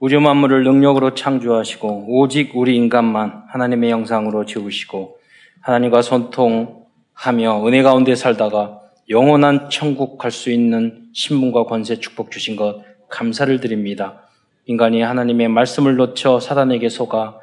[0.00, 5.18] 우주 만물을 능력으로 창조하시고 오직 우리 인간만 하나님의 영상으로 지으시고
[5.60, 12.82] 하나님과 소통하며 은혜 가운데 살다가 영원한 천국 갈 수 있는 신분과 권세 축복 주신 것
[13.08, 14.28] 감사를 드립니다.
[14.66, 17.38] 인간이 하나님의 말씀을 놓쳐 사단에게 속아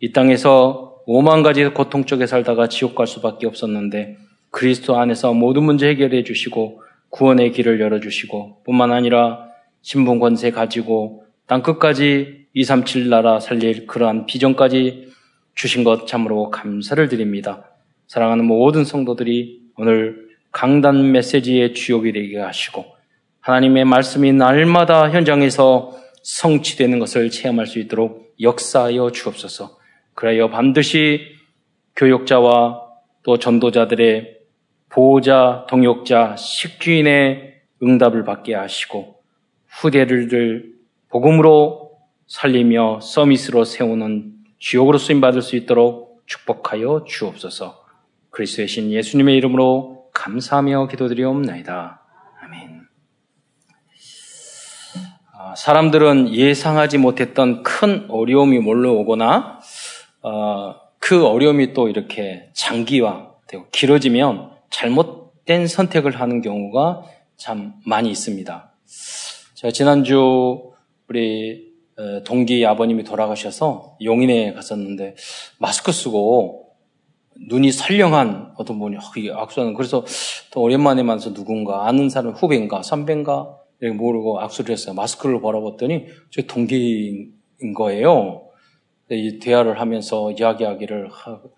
[0.00, 4.16] 이 땅에서 오만 가지 고통 쪽에 살다가 지옥 갈 수밖에 없었는데
[4.50, 9.46] 그리스도 안에서 모든 문제 해결해 주시고 구원의 길을 열어 주시고 뿐만 아니라
[9.82, 15.12] 신분 권세 가지고 땅 끝까지 237 나라 살릴 그러한 비전까지
[15.54, 17.70] 주신 것 참으로 감사를 드립니다.
[18.08, 22.84] 사랑하는 모든 성도들이 오늘 강단 메시지의 주역이 되게 하시고
[23.40, 29.78] 하나님의 말씀이 날마다 현장에서 성취되는 것을 체험할 수 있도록 역사하여 주옵소서.
[30.14, 31.20] 그래야 반드시
[31.94, 32.82] 교역자와
[33.22, 34.36] 또 전도자들의
[34.88, 39.16] 보호자, 동역자, 식주인의 응답을 받게 하시고
[39.68, 40.75] 후대를
[41.08, 41.92] 복음으로
[42.26, 47.84] 살리며 서밋으로 세우는 주역으로 쓰임받을 수 있도록 축복하여 주옵소서.
[48.30, 52.02] 그리스도의 신 예수님의 이름으로 감사하며 기도드리옵나이다.
[52.42, 52.82] 아멘.
[55.32, 59.60] 아, 사람들은 예상하지 못했던 큰 어려움이 몰려오거나
[60.22, 67.04] 어, 그 어려움이 또 이렇게 장기화되고 길어지면 잘못된 선택을 하는 경우가
[67.36, 68.72] 참 많이 있습니다.
[69.54, 70.72] 제가 지난주
[71.08, 75.14] 우리 어, 동기 아버님이 돌아가셔서 용인에 갔었는데
[75.58, 76.66] 마스크 쓰고
[77.48, 78.96] 눈이 선령한 어떤 분이
[79.34, 80.04] 악수하는 그래서
[80.50, 83.58] 또 오랜만에 만나서 누군가 아는 사람 후배인가 선배인가
[83.94, 84.94] 모르고 악수를 했어요.
[84.94, 87.34] 마스크를 벌어봤더니 저 동기인
[87.74, 88.48] 거예요.
[89.10, 91.54] 이 대화를 하면서 이야기하기를 하고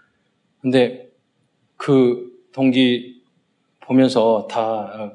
[0.60, 1.08] 근데
[1.76, 3.22] 그 동기
[3.80, 5.12] 보면서 다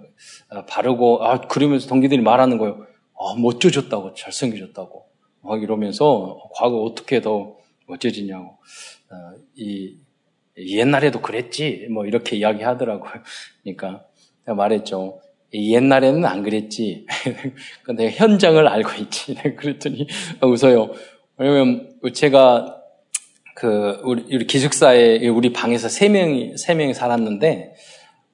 [0.49, 2.85] 어, 바르고 아 그러면서 동기들이 말하는 거예요.
[3.23, 5.05] 아, 멋져졌다고, 잘생겨졌다고.
[5.41, 7.55] 막 이러면서 과거 어떻게 더
[7.87, 8.45] 멋져지냐고.
[8.45, 9.15] 어,
[9.55, 9.97] 이,
[10.57, 11.87] 옛날에도 그랬지.
[11.91, 13.11] 뭐 이렇게 이야기 하더라고요.
[13.63, 14.05] 그러니까
[14.45, 15.21] 내가 말했죠.
[15.53, 17.05] 옛날에는 안 그랬지.
[17.83, 19.35] 근데 현장을 알고 있지.
[19.57, 20.07] 그랬더니
[20.41, 20.91] 웃어요.
[21.37, 22.81] 왜냐면 제가
[23.55, 27.73] 그 우리, 우리 기숙사에 우리 방에서 세 명이 세 명이 살았는데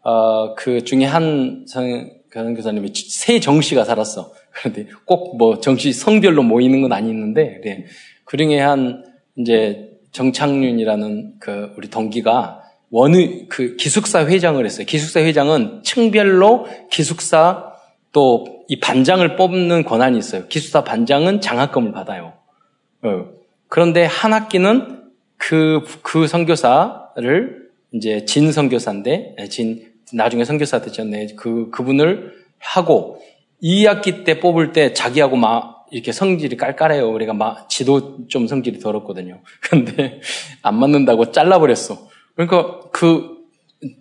[0.03, 4.33] 어, 그 중에 한 성, 교사님이 세 정씨가 살았어.
[4.59, 7.85] 그런데 꼭 뭐 정치 성별로 모이는 건 아니는데 그래.
[8.25, 9.03] 그 중에 한
[9.37, 12.61] 이제 정창윤이라는 그 우리 동기가
[12.91, 14.85] 원의 그 기숙사 회장을 했어요.
[14.85, 17.73] 기숙사 회장은 층별로 기숙사
[18.11, 20.45] 또 이 반장을 뽑는 권한이 있어요.
[20.47, 22.33] 기숙사 반장은 장학금을 받아요.
[23.01, 23.25] 어.
[23.67, 31.29] 그런데 한 학기는 그, 그 선교사를 이제 진 선교사인데, 진, 나중에 선교사 되셨네.
[31.35, 33.19] 그, 그분을 하고
[33.61, 37.09] 2학기 때 뽑을 때 자기하고 막 이렇게 성질이 깔깔해요.
[37.09, 39.39] 우리가 막 지도 좀 성질이 더럽거든요.
[39.61, 40.21] 근데
[40.61, 41.97] 안 맞는다고 잘라버렸어.
[42.35, 43.37] 그러니까 그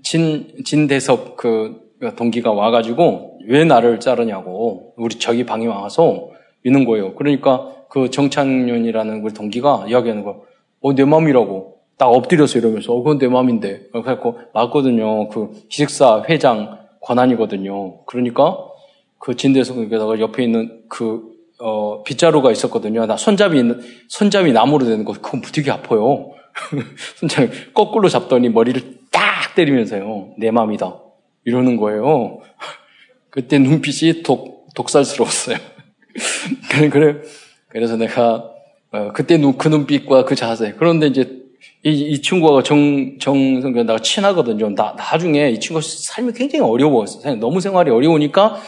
[0.03, 6.31] 진, 진대섭 그 동기가 와가지고 왜 나를 자르냐고 우리 저기 방에 와서
[6.65, 7.15] 이는 거예요.
[7.15, 10.45] 그러니까 그 정창윤이라는 우리 동기가 이야기하는 거,
[10.81, 11.79] 어, 내 맘이라고.
[11.97, 13.89] 딱 엎드려서 이러면서, 어, 그건 내 맘인데.
[13.91, 15.29] 그래갖고, 맞거든요.
[15.31, 18.05] 그 기숙사 회장 권한이거든요.
[18.05, 18.59] 그러니까
[19.19, 21.23] 그 진대석에다가 옆에 있는 그,
[21.61, 23.07] 어, 빗자루가 있었거든요.
[23.07, 26.33] 나 손잡이 있는, 손잡이 나무로 되는 거, 그건 되게 아파요.
[27.17, 28.81] 손잡이 거꾸로 잡더니 머리를
[29.11, 30.35] 딱 때리면서요.
[30.39, 30.97] 내 맘이다.
[31.45, 32.41] 이러는 거예요.
[33.31, 35.57] 그때 눈빛이 독, 독살스러웠어요.
[36.91, 37.17] 그래,
[37.69, 38.51] 그래서 내가,
[38.93, 40.75] 어, 그때 눈, 그 눈빛과 그 자세.
[40.79, 41.39] 그런데 이제
[41.85, 44.75] 이, 이 친구가 정, 정성교 나가 친하거든요.
[44.75, 47.35] 나, 나중에 이 친구가 삶이 굉장히 어려웠어.
[47.37, 48.61] 너무 생활이 어려우니까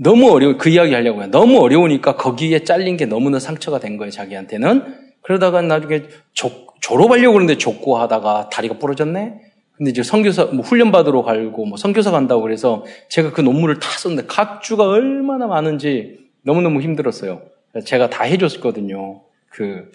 [0.00, 1.30] 너무 어려워, 그 이야기 하려고 해요.
[1.30, 4.94] 너무 어려우니까 거기에 잘린 게 너무나 상처가 된 거예요, 자기한테는.
[5.22, 6.50] 그러다가 나중에 조,
[6.80, 9.40] 졸업하려고 그러는데 족고 하다가 다리가 부러졌네?
[9.76, 13.88] 근데 이제 선교사, 뭐 훈련 받으러 가고, 뭐 선교사 간다고 그래서 제가 그 논문을 다
[13.90, 17.42] 썼는데 각 주가 얼마나 많은지 너무너무 힘들었어요.
[17.84, 19.22] 제가 다 해줬거든요.
[19.50, 19.90] 그,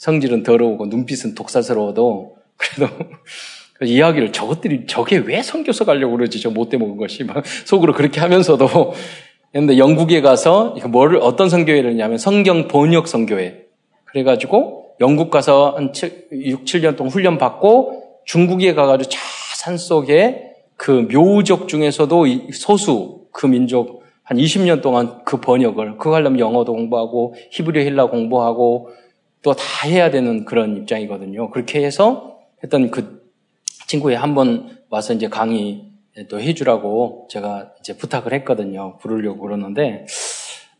[0.00, 3.04] 성질은 더러우고 눈빛은 독살스러워도 그래도 그
[3.82, 8.92] 이야기를 저것들이 저게 왜 선교사 가려고 그러지 저 못돼 먹은 것이 막 속으로 그렇게 하면서도
[9.52, 13.64] 근데 영국에 가서 뭐를 어떤 선교회를 했냐면 성경 번역 선교회
[14.04, 19.20] 그래가지고 영국 가서 한 7, 6, 7년 동안 훈련 받고 중국에 가가지고 자
[19.60, 22.24] 산 속에 그 묘족 중에서도
[22.54, 28.88] 소수 그 민족 한 20년 동안 그 번역을 그거 하려면 영어도 공부하고 히브리 헬라 공부하고
[29.42, 31.50] 또 다 해야 되는 그런 입장이거든요.
[31.50, 33.19] 그렇게 해서 했던 그
[33.90, 35.90] 친구에 한 번 와서 이제 강의
[36.28, 38.98] 또 해주라고 제가 이제 부탁을 했거든요.
[38.98, 40.06] 부르려고 그러는데,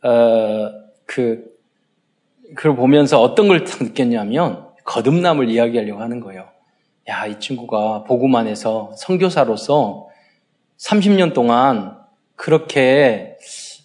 [0.02, 0.70] 어,
[1.06, 1.44] 그,
[2.54, 6.48] 그걸 보면서 어떤 걸 느꼈냐면 거듭남을 이야기하려고 하는 거예요.
[7.08, 10.06] 야, 이 친구가 보고만 해서 선교사로서
[10.78, 11.98] 30년 동안
[12.36, 13.36] 그렇게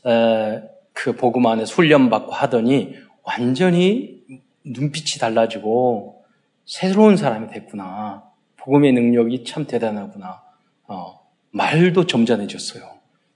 [0.06, 0.62] 에,
[0.94, 2.94] 그 복음 안에서 훈련받고 하더니
[3.24, 4.22] 완전히
[4.64, 6.24] 눈빛이 달라지고
[6.66, 8.24] 새로운 사람이 됐구나.
[8.66, 10.42] 복음의 능력이 참 대단하구나.
[10.88, 11.22] 어,
[11.52, 12.84] 말도 점잖해졌어요.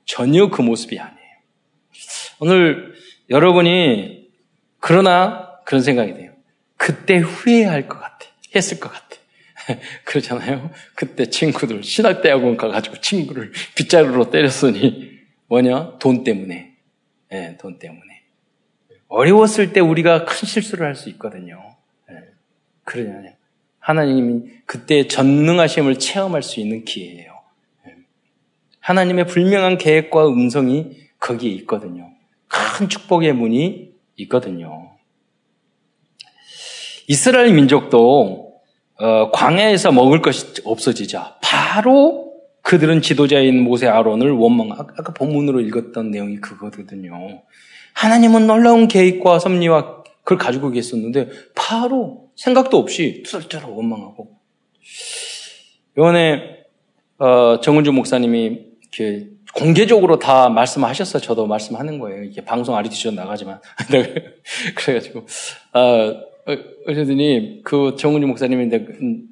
[0.05, 1.19] 전혀 그 모습이 아니에요.
[2.39, 2.93] 오늘
[3.29, 4.27] 여러분이
[4.79, 6.31] 그러나 그런 생각이 돼요.
[6.77, 8.25] 그때 후회할 것 같아.
[8.55, 9.05] 했을 것 같아.
[10.03, 10.71] 그러잖아요.
[10.95, 15.11] 그때 친구들 신학대학원 가가지고 친구를 빗자루로 때렸으니
[15.47, 15.99] 뭐냐?
[15.99, 16.73] 돈 때문에.
[17.29, 18.23] 네, 돈 때문에.
[19.07, 21.75] 어려웠을 때 우리가 큰 실수를 할 수 있거든요.
[22.07, 22.15] 네,
[22.83, 23.33] 그러잖아요.
[23.79, 27.31] 하나님이 그때 전능하심을 체험할 수 있는 기회예요.
[27.87, 27.93] 네.
[28.81, 32.11] 하나님의 불명한 계획과 음성이 거기에 있거든요.
[32.47, 34.91] 큰 축복의 문이 있거든요.
[37.07, 38.59] 이스라엘 민족도
[38.99, 44.71] 어, 광야에서 먹을 것이 없어지자 바로 그들은 지도자인 모세 아론을 원망.
[44.73, 47.41] 아까 본문으로 읽었던 내용이 그거거든요.
[47.95, 54.38] 하나님은 놀라운 계획과 섭리와 그걸 가지고 계셨는데 바로 생각도 없이 투덜투덜 원망하고.
[55.97, 56.59] 이번에
[57.17, 61.19] 어, 정은주 목사님이 이렇게 공개적으로 다 말씀하셨어.
[61.19, 62.23] 저도 말씀하는 거예요.
[62.23, 63.59] 이게 방송 아리티쇼 나가지만.
[64.75, 65.25] 그래가지고,
[65.73, 66.15] 어,
[66.87, 68.85] 어쨌든이 그 정은주 목사님인데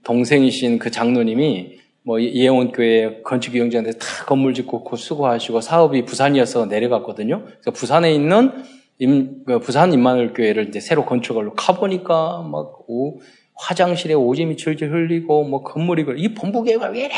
[0.03, 7.43] 동생이신 그 장로님이 뭐 예원교회 건축기용자한테 다 건물 짓고 그 수고하시고 사업이 부산이어서 내려갔거든요.
[7.43, 8.51] 그래서 부산에 있는
[8.99, 13.19] 임, 그 부산 임마누교회를 이제 새로 건축하려 가보니까 막 오,
[13.57, 17.15] 화장실에 오줌이 철철 흘리고 뭐 건물이 이 본부계가 왜 이래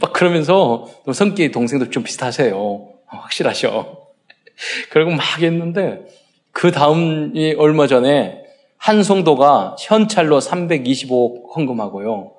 [0.00, 2.56] 막 그러면서 또 성격이 동생도 좀 비슷하세요.
[2.56, 4.08] 어, 확실하셔.
[4.90, 6.06] 그리고 막 했는데
[6.52, 8.42] 그 다음이 얼마 전에
[8.76, 12.32] 한 성도가 현찰로 325 헌금하고요.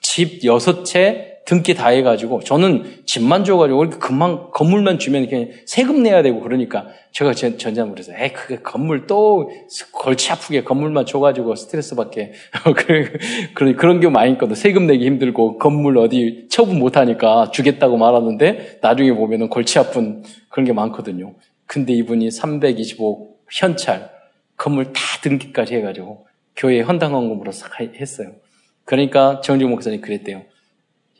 [0.00, 6.22] 집 여섯 채 등기 다 해가지고 저는 집만 줘가지고 금방 건물만 주면 그냥 세금 내야
[6.22, 9.50] 되고 그러니까 제가 전자물 해서 에 그게 건물 또
[9.92, 12.32] 골치 아프게 건물만 줘가지고 스트레스 받게
[13.54, 19.12] 그런 그런 경우 많이 있거든 세금 내기 힘들고 건물 어디 처분 못하니까 주겠다고 말하는데 나중에
[19.12, 21.34] 보면은 골치 아픈 그런 게 많거든요.
[21.66, 24.10] 근데 이분이 325 현찰
[24.56, 26.26] 건물 다 등기까지 해가지고
[26.56, 27.50] 교회 헌당 헌금으로
[28.00, 28.32] 했어요.
[28.84, 30.42] 그러니까 정주 목사님 그랬대요.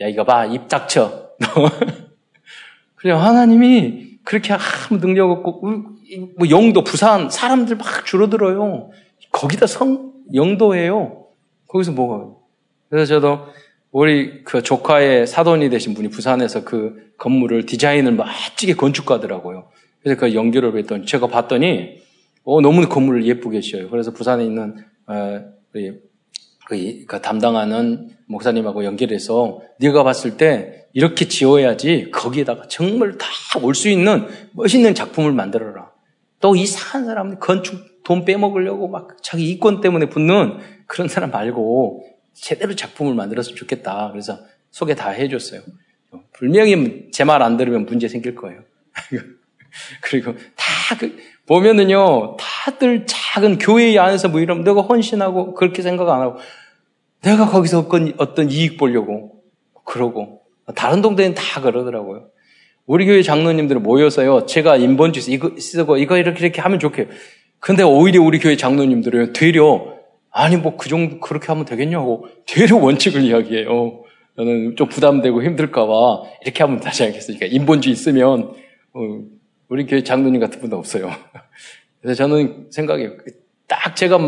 [0.01, 0.47] 야, 이거 봐.
[0.47, 1.31] 입 닥쳐.
[2.97, 5.61] 그냥 하나님이 그렇게 아무 능력 없고,
[6.39, 8.91] 뭐 영도, 부산, 사람들 막 줄어들어요.
[9.31, 11.27] 거기다 성, 영도예요.
[11.67, 12.35] 거기서 뭐가.
[12.89, 13.47] 그래서 저도
[13.91, 19.69] 우리 그 조카의 사돈이 되신 분이 부산에서 그 건물을 디자인을 멋지게 건축가더라고요.
[20.03, 22.03] 그래서 그 연결을 했더니 제가 봤더니
[22.45, 23.91] 어, 너무 건물을 예쁘게 지어요.
[23.91, 24.77] 그래서 부산에 있는
[25.07, 25.45] 어,
[26.67, 33.29] 그, 그 담당하는 목사님하고 연결해서 네가 봤을 때 이렇게 지어야지 거기에다가 정말 다
[33.63, 35.93] 올 수 있는 멋있는 작품을 만들어라.
[36.41, 42.75] 또 이상한 사람 건축 돈 빼먹으려고 막 자기 이권 때문에 붙는 그런 사람 말고 제대로
[42.75, 44.09] 작품을 만들었으면 좋겠다.
[44.11, 44.39] 그래서
[44.71, 45.61] 소개 다 해줬어요.
[46.33, 48.61] 분명히 제 말 안 들으면 문제 생길 거예요.
[50.03, 56.21] 그리고 다 그, 보면은요, 다들 작은 교회 안에서 뭐 이러면 내가 헌신하고 그렇게 생각 안
[56.21, 56.39] 하고
[57.25, 59.43] 내가 거기서 어떤, 어떤 이익 보려고
[59.85, 60.43] 그러고
[60.75, 62.29] 다른 동네는 다 그러더라고요.
[62.87, 67.07] 우리 교회 장로님들 모여서요, 제가 인본주의 이거 쓰고 이거 이렇게 이렇게 하면 좋게요.
[67.59, 69.95] 근데 오히려 우리 교회 장로님들은 되려
[70.31, 74.03] 아니 뭐 그 정도 그렇게 하면 되겠냐고 되려 원칙을 이야기해요.
[74.37, 78.53] 저는 좀 부담되고 힘들까봐 이렇게 하면 다시 하겠으니까 인본주의 쓰면
[78.95, 79.01] 어,
[79.69, 81.11] 우리 교회 장로님 같은 분도 없어요.
[82.03, 83.13] 그래서 저는 생각해요.
[83.67, 84.19] 딱 제가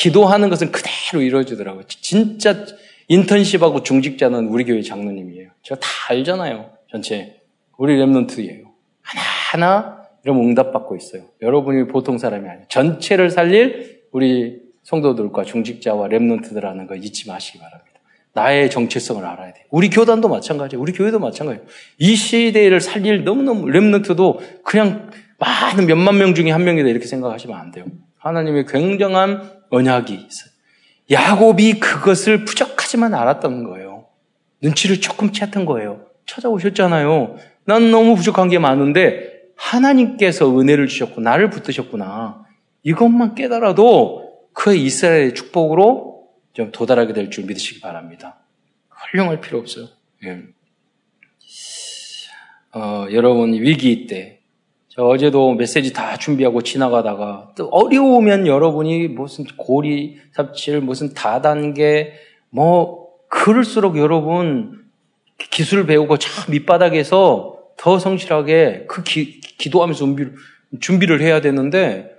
[0.00, 1.84] 기도하는 것은 그대로 이루어지더라고요.
[1.86, 2.64] 진짜
[3.08, 5.50] 인턴십하고 중직자는 우리 교회 장로님이에요.
[5.62, 6.70] 제가 다 알잖아요.
[6.90, 7.42] 전체.
[7.76, 8.64] 우리 랩런트예요.
[9.02, 11.24] 하나하나 이런 응답받고 있어요.
[11.42, 12.64] 여러분이 보통 사람이 아니에요.
[12.68, 18.00] 전체를 살릴 우리 성도들과 중직자와 랩런트들하는 거 잊지 마시기 바랍니다.
[18.32, 19.66] 나의 정체성을 알아야 돼.
[19.70, 20.80] 우리 교단도 마찬가지예요.
[20.80, 21.66] 우리 교회도 마찬가지예요.
[21.98, 27.70] 이 시대를 살릴 너무너무 랩런트도 그냥 많은 몇만 명 중에 한 명이다 이렇게 생각하시면 안
[27.70, 27.84] 돼요.
[28.16, 30.50] 하나님의 굉장한 언약이 있어요.
[31.10, 34.06] 야곱이 그것을 부족하지만 알았던 거예요.
[34.62, 36.06] 눈치를 조금 채던 거예요.
[36.26, 37.36] 찾아오셨잖아요.
[37.64, 42.44] 난 너무 부족한 게 많은데 하나님께서 은혜를 주셨고 나를 붙드셨구나.
[42.82, 48.36] 이것만 깨달아도 그 이스라엘의 축복으로 좀 도달하게 될 줄 믿으시기 바랍니다.
[48.88, 49.86] 훌륭할 필요 없어요.
[50.24, 50.42] 예.
[52.72, 54.39] 어, 여러분 위기 때
[55.02, 62.14] 어제도 메시지 다 준비하고 지나가다가 또 어려우면 여러분이 무슨 고리 삽질, 무슨 다단계,
[62.50, 64.80] 뭐, 그럴수록 여러분
[65.50, 70.34] 기술 배우고 참 밑바닥에서 더 성실하게 그 기, 기도하면서 준비를,
[70.80, 72.10] 준비를 해야 되는데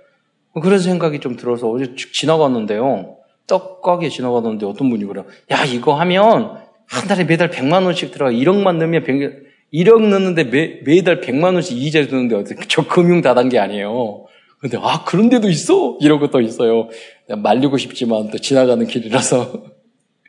[0.60, 3.16] 그런 생각이 좀 들어서 어제 지나갔는데요.
[3.46, 5.24] 떡가게 지나가는데 어떤 분이 그래요.
[5.50, 6.58] 야, 이거 하면
[6.88, 11.80] 한 달에 매달 100만 원씩 들어가 1억만 넣으면 100, 1억 넣는데 매, 매달 100만 원씩
[11.80, 14.26] 이자 주는데 어떻게 저 금융 다단계 아니에요.
[14.58, 15.98] 근데 아 그런 데도 있어?
[16.00, 16.88] 이런 것도 있어요.
[17.28, 19.64] 말리고 싶지만 또 지나가는 길이라서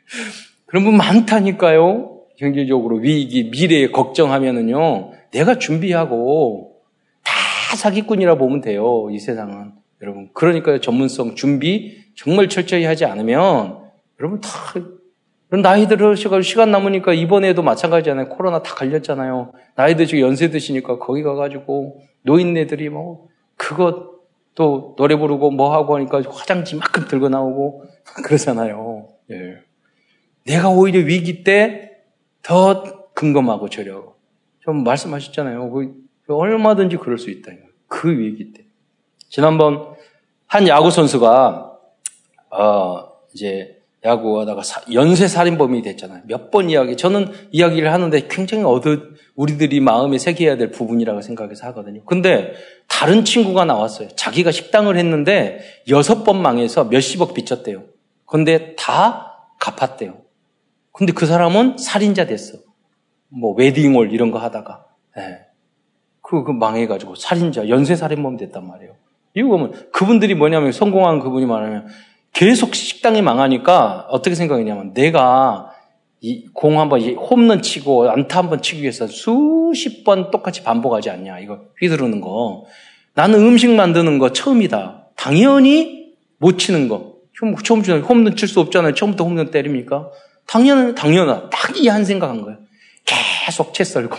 [0.66, 2.22] 그런 분 많다니까요.
[2.36, 5.12] 경제적으로 위기, 미래에 걱정하면은요.
[5.30, 6.80] 내가 준비하고
[7.22, 9.08] 다 사기꾼이라 보면 돼요.
[9.12, 9.72] 이 세상은.
[10.02, 10.30] 여러분.
[10.34, 13.78] 그러니까 전문성 준비 정말 철저히 하지 않으면
[14.18, 14.50] 여러분 다
[15.50, 18.28] 나이 들으시고 시간 남으니까 이번에도 마찬가지잖아요.
[18.28, 19.52] 코로나 다 걸렸잖아요.
[19.76, 24.14] 나이 드시고 연세 드시니까 거기 가가지고 노인네들이 뭐 그거
[24.54, 27.84] 또 노래 부르고 뭐 하고 하니까 화장지 만큼 들고 나오고
[28.24, 29.08] 그러잖아요.
[29.30, 29.58] 예.
[30.44, 31.94] 내가 오히려 위기 때
[32.44, 32.82] 더
[33.14, 34.14] 근검하고 저려고.
[34.60, 35.70] 좀 말씀하셨잖아요.
[35.70, 37.50] 그 얼마든지 그럴 수 있다.
[37.88, 38.64] 그 위기 때.
[39.28, 39.94] 지난번
[40.46, 41.78] 한 야구 선수가
[42.50, 46.22] 어 이제 야구하다가 연쇄 살인범이 됐잖아요.
[46.26, 46.96] 몇 번 이야기.
[46.96, 52.04] 저는 이야기를 하는데 굉장히 어두 우리들이 마음에 새겨야 될 부분이라고 생각해서 하거든요.
[52.04, 52.52] 근데
[52.86, 54.08] 다른 친구가 나왔어요.
[54.14, 57.84] 자기가 식당을 했는데 여섯 번 망해서 몇십억 빚졌대요.
[58.26, 60.18] 근데 다 갚았대요.
[60.92, 62.58] 근데 그 사람은 살인자 됐어.
[63.28, 64.84] 뭐 웨딩홀 이런 거 하다가.
[65.16, 65.38] 네.
[66.20, 68.92] 그, 그 망해가지고 살인자, 연쇄 살인범 됐단 말이에요.
[69.34, 71.88] 이거 보면 그분들이 뭐냐면 성공한 그분이 말하면
[72.34, 75.70] 계속 식당이 망하니까 어떻게 생각했냐면 내가
[76.52, 81.38] 공 한번 홈런 치고 안타 한번 치기 위해서 수십 번 똑같이 반복하지 않냐.
[81.38, 82.66] 이거 휘두르는 거.
[83.14, 85.06] 나는 음식 만드는 거 처음이다.
[85.16, 87.14] 당연히 못 치는 거.
[87.64, 88.94] 처음 주는 홈런 칠 수 없잖아요.
[88.94, 90.10] 처음부터 홈런 때립니까?
[90.46, 91.50] 당연, 당연하다.
[91.50, 92.58] 딱이 한 생각한 거예요.
[93.04, 94.16] 계속 채 썰고,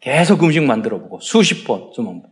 [0.00, 2.22] 계속 음식 만들어 보고, 수십 번, 좀.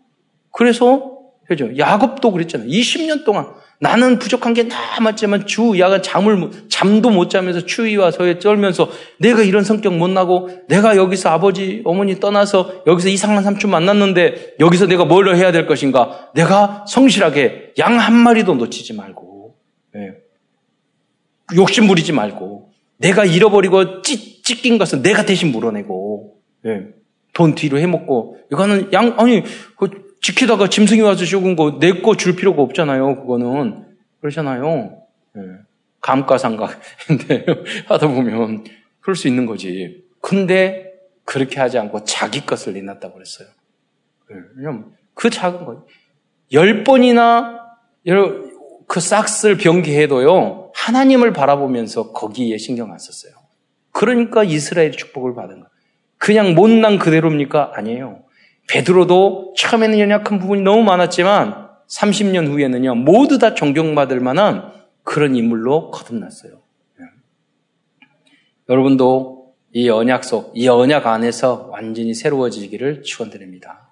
[0.51, 1.19] 그래서,
[1.53, 1.77] 그죠.
[1.77, 2.69] 야곱도 그랬잖아요.
[2.69, 3.47] 20년 동안
[3.79, 9.65] 나는 부족한 게 남았지만 주 야간 잠을 잠도 못 자면서 추위와 서에 쩔면서 내가 이런
[9.65, 15.35] 성격 못 나고 내가 여기서 아버지 어머니 떠나서 여기서 이상한 삼촌 만났는데 여기서 내가 뭘
[15.35, 16.31] 해야 될 것인가?
[16.35, 19.57] 내가 성실하게 양 한 마리도 놓치지 말고
[19.95, 20.13] 네.
[21.57, 26.87] 욕심 부리지 말고 내가 잃어버리고 찢, 찢긴 것은 내가 대신 물어내고 네.
[27.35, 29.43] 돈 뒤로 해먹고 이거는 양 아니
[29.77, 33.17] 그 지키다가 짐승이 와서 죽은 거 내 거 줄 필요가 없잖아요.
[33.23, 33.85] 그거는
[34.21, 35.03] 그러잖아요.
[35.35, 35.43] 네.
[36.01, 37.47] 감가상각인데
[37.89, 38.65] 하다 보면
[39.01, 40.05] 그럴 수 있는 거지.
[40.21, 40.93] 근데
[41.25, 43.49] 그렇게 하지 않고 자기 것을 내놨다고 그랬어요.
[44.31, 44.37] 네.
[44.57, 45.87] 왜냐면 그 작은 거.
[46.53, 47.61] 열 번이나
[48.87, 53.33] 그 싹스를 변기해도요, 하나님을 바라보면서 거기에 신경 안 썼어요.
[53.93, 55.67] 그러니까 이스라엘 축복을 받은 거예요.
[56.19, 57.73] 그냥 못난 그대로입니까?
[57.75, 58.22] 아니에요.
[58.69, 66.53] 베드로도 처음에는 연약한 부분이 너무 많았지만 30년 후에는요 모두 다 존경받을 만한 그런 인물로 거듭났어요.
[66.99, 67.07] 네.
[68.69, 73.89] 여러분도 이 언약 속, 이 언약 안에서 완전히 새로워지기를 축원드립니다.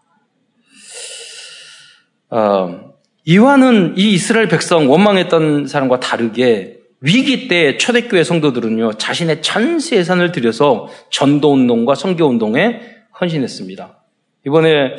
[2.30, 10.32] 어, 이와는 이 이스라엘 백성 원망했던 사람과 다르게 위기 때 초대교회 성도들은요 자신의 전세 예산을
[10.32, 12.80] 들여서 전도 운동과 선교 운동에
[13.20, 13.99] 헌신했습니다.
[14.46, 14.96] 이번에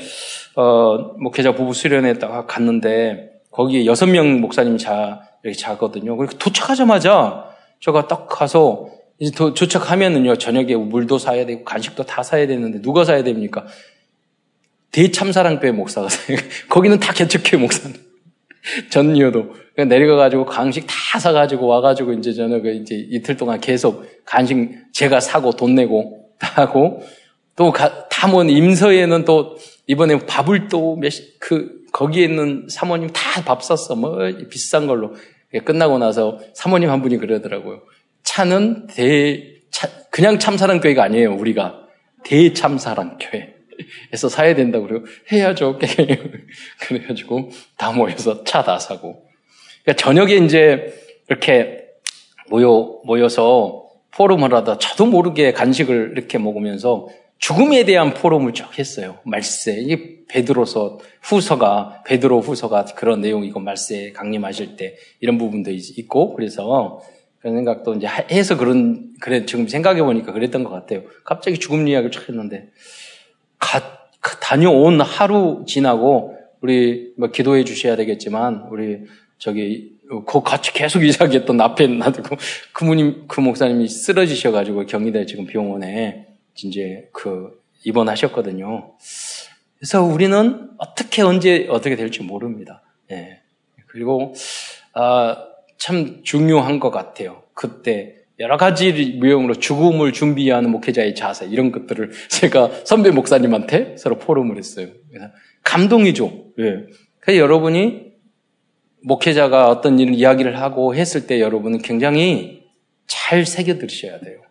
[0.56, 6.16] 어, 목회자 부부 수련회 딱 갔는데 거기에 여섯 명 목사님 자 이렇게 자거든요.
[6.16, 12.48] 그러니 도착하자마자 제가 딱 가서 이제 도, 도착하면은요 저녁에 물도 사야 되고 간식도 다 사야
[12.48, 13.66] 되는데 누가 사야 됩니까?
[14.92, 16.08] 대참사랑교회 목사가
[16.70, 17.98] 거기는 다 개척교회 목사님
[18.92, 25.52] 전이어도 내려가가지고 간식 다 사가지고 와가지고 이제 저녁에 이제 이틀 동안 계속 간식 제가 사고
[25.52, 27.02] 돈 내고 다 하고
[27.56, 27.72] 또
[28.22, 34.20] 다몬 임서에는 또 이번에 밥을 또 몇 그 거기에 있는 사모님 다 밥 샀어 뭐
[34.50, 35.16] 비싼 걸로
[35.66, 37.82] 끝나고 나서 사모님 한 분이 그러더라고요.
[38.24, 41.34] 차는 대 차, 그냥 참사랑교회가 아니에요.
[41.34, 41.80] 우리가
[42.24, 43.56] 대참사랑교회.
[44.14, 45.04] 에서 사야 된다고 그래요.
[45.32, 45.80] 해야죠.
[46.82, 49.24] 그래가지고 다 모여서 차 다 사고.
[49.84, 50.94] 그러니까 저녁에 이제
[51.28, 51.86] 이렇게
[52.50, 57.08] 모여 모여서 포럼을 하다 저도 모르게 간식을 이렇게 먹으면서
[57.42, 59.18] 죽음에 대한 포럼을 쭉 했어요.
[59.24, 59.74] 말세.
[59.80, 67.02] 이게 베드로서 후서가, 베드로 후서가 그런 내용이고, 말세 강림하실 때 이런 부분도 있고, 그래서
[67.40, 71.02] 그런 생각도 이제 해서 그런, 그래, 지금 생각해 보니까 그랬던 것 같아요.
[71.26, 72.70] 갑자기 죽음 이야기를 쭉 했는데,
[73.58, 74.02] 가,
[74.40, 79.00] 다녀온 하루 지나고 우리 뭐 기도해 주셔야 되겠지만 우리
[79.40, 79.94] 저기
[80.28, 82.36] 그 같이 계속 이사하겠던 앞에 놔두고
[82.74, 86.28] 그분님 그 목사님이 쓰러지셔가지고 경희대 지금 병원에
[86.64, 88.94] 이제 그 입원하셨거든요.
[89.78, 92.84] 그래서 우리는 어떻게 언제 어떻게 될지 모릅니다.
[93.12, 93.42] 예.
[93.88, 94.34] 그리고
[94.94, 97.44] 아, 참 중요한 것 같아요.
[97.54, 104.58] 그때 여러 가지 유형으로 죽음을 준비하는 목회자의 자세 이런 것들을 제가 선배 목사님한테 서로 포럼을
[104.58, 104.88] 했어요.
[105.64, 106.54] 감동이죠.
[106.60, 106.86] 예.
[107.20, 108.12] 그래서 여러분이
[109.04, 112.64] 목회자가 어떤 일 이야기를 하고 했을 때 여러분은 굉장히
[113.08, 114.42] 잘 새겨 들으셔야 돼요.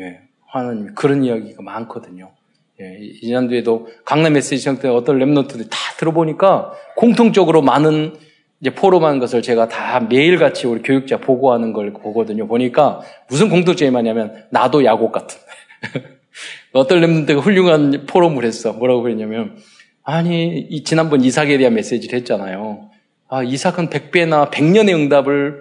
[0.00, 0.29] 예.
[0.50, 2.32] 하나님 그런 이야기가 많거든요.
[2.80, 2.98] 예.
[3.22, 8.14] 이년도에도 강남 메시지 때 어떤 랩런트들이 다 들어보니까 공통적으로 많은
[8.60, 12.46] 이제 포럼한 것을 제가 다 매일같이 우리 교육자 보고하는 걸 보거든요.
[12.46, 15.38] 보니까 무슨 공통점이 많냐면 나도 야곱 같은.
[16.72, 18.72] 어떤 랩런트가 훌륭한 포럼을 했어.
[18.72, 19.56] 뭐라고 그랬냐면
[20.02, 22.90] 아니 지난번 이삭에 대한 메시지를 했잖아요.
[23.28, 25.60] 아, 이삭은 100배나 100년의 응답을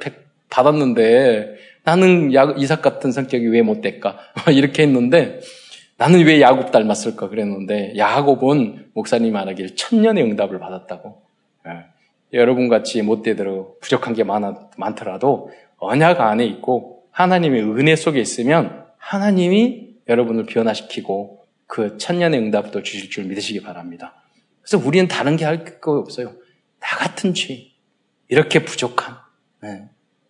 [0.49, 4.17] 받았는데 나는 야, 이삭 같은 성격이 왜 못 될까?
[4.51, 5.39] 이렇게 했는데
[5.97, 11.21] 나는 왜 야곱 닮았을까 그랬는데 야곱은 목사님 말하길 천년의 응답을 받았다고.
[11.67, 11.71] 예.
[12.33, 18.85] 여러분 같이 못 되도록 부족한 게 많아, 많더라도 언약 안에 있고 하나님의 은혜 속에 있으면
[18.97, 24.13] 하나님이 여러분을 변화시키고 그 천년의 응답도 주실 줄 믿으시기 바랍니다.
[24.61, 26.33] 그래서 우리는 다른 게 할 거 없어요.
[26.79, 27.67] 나 같은 죄,
[28.29, 29.17] 이렇게 부족한
[29.61, 29.89] 네.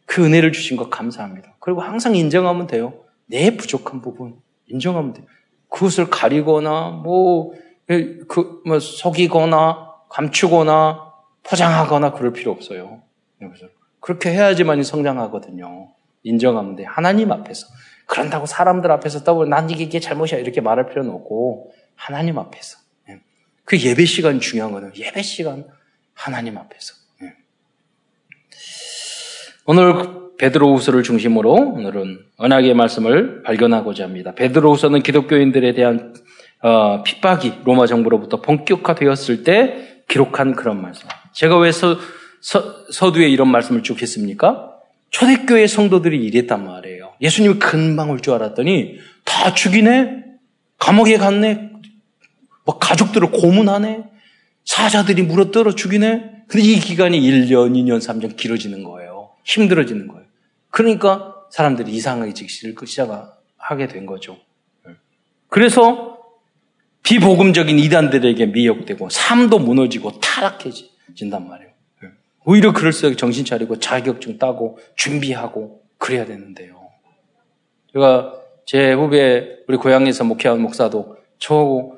[0.10, 1.54] 그 은혜를 주신 것 감사합니다.
[1.60, 2.94] 그리고 항상 인정하면 돼요.
[3.28, 5.28] 내 부족한 부분 인정하면 돼요.
[5.70, 7.54] 그것을 가리거나 뭐,
[7.86, 11.14] 그, 뭐 속이거나 감추거나
[11.44, 13.04] 포장하거나 그럴 필요 없어요.
[14.00, 15.90] 그렇게 해야지만 성장하거든요.
[16.24, 16.86] 인정하면 돼.
[16.86, 17.68] 하나님 앞에서.
[18.08, 22.80] 그런다고 사람들 앞에서 떠벌 난 이게, 이게 잘못이야 이렇게 말할 필요는 없고 하나님 앞에서.
[23.10, 23.20] 예.
[23.64, 25.68] 그 예배 시간 중요한 거는 예배 시간
[26.16, 26.99] 하나님 앞에서.
[29.70, 29.72] 예.
[29.72, 29.94] 오늘
[30.40, 34.34] 베드로후서를 중심으로 오늘은 언약의 말씀을 발견하고자 합니다.
[34.34, 36.14] 베드로후서는 기독교인들에 대한
[36.62, 41.08] 어, 핍박이 로마 정부로부터 본격화되었을 때 기록한 그런 말씀.
[41.34, 41.98] 제가 왜 서,
[42.42, 44.72] 서, 서두에 이런 말씀을 쭉 했습니까?
[45.12, 47.14] 초대교회 성도들이 이랬단 말이에요.
[47.22, 50.24] 예수님이 금방 올 줄 알았더니 다 죽이네?
[50.80, 51.70] 감옥에 갔네?
[52.66, 54.04] 뭐 가족들을 고문하네?
[54.66, 56.44] 사자들이 물어뜯어 죽이네?
[56.48, 59.09] 근데 이 기간이 1년, 2년, 3년 길어지는 거예요.
[59.44, 60.26] 힘들어지는 거예요.
[60.70, 62.50] 그러니까 사람들이 이상해지기
[62.86, 64.38] 시작하게 된 거죠.
[65.48, 66.20] 그래서
[67.04, 71.72] 비복음적인 이단들에게 미혹되고 삶도 무너지고 타락해진단 말이에요.
[72.46, 76.90] 오히려 그럴수록 정신 차리고 자격증 따고 준비하고 그래야 되는데요.
[77.94, 81.92] 제가 제 후배 우리 고향에서 목회하는 목사도 저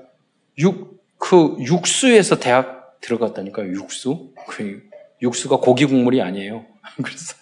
[0.58, 3.72] 육, 그 육수에서 대학 들어갔다니까요.
[3.74, 4.32] 육수.
[4.48, 4.82] 그
[5.22, 6.66] 육수가 고기 국물이 아니에요.
[7.04, 7.36] 그래서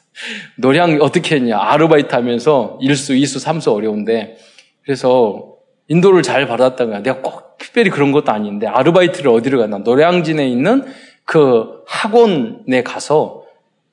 [0.57, 1.57] 노량 어떻게 했냐.
[1.57, 4.37] 아르바이트 하면서 일수, 이수, 삼수 어려운데
[4.83, 5.55] 그래서
[5.87, 9.79] 인도를 잘 받았다가 내가 꼭 특별히 그런 것도 아닌데 아르바이트를 어디를 갔나.
[9.79, 10.85] 노량진에 있는
[11.25, 13.43] 그 학원에 가서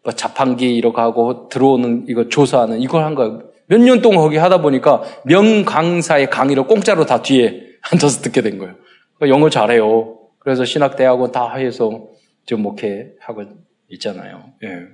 [0.03, 3.43] 뭐 자판기 이렇게 하고 들어오는 이거 조사하는 이걸 한 거예요.
[3.67, 8.75] 몇년 동안 거기 하다 보니까 명강사의 강의를 공짜로 다 뒤에 앉아서 듣게 된 거예요.
[9.23, 10.19] 영어 잘해요.
[10.39, 12.07] 그래서 신학대학원 다 해서
[12.45, 13.45] 지금 목회하고
[13.89, 14.45] 있잖아요.
[14.63, 14.87] 예.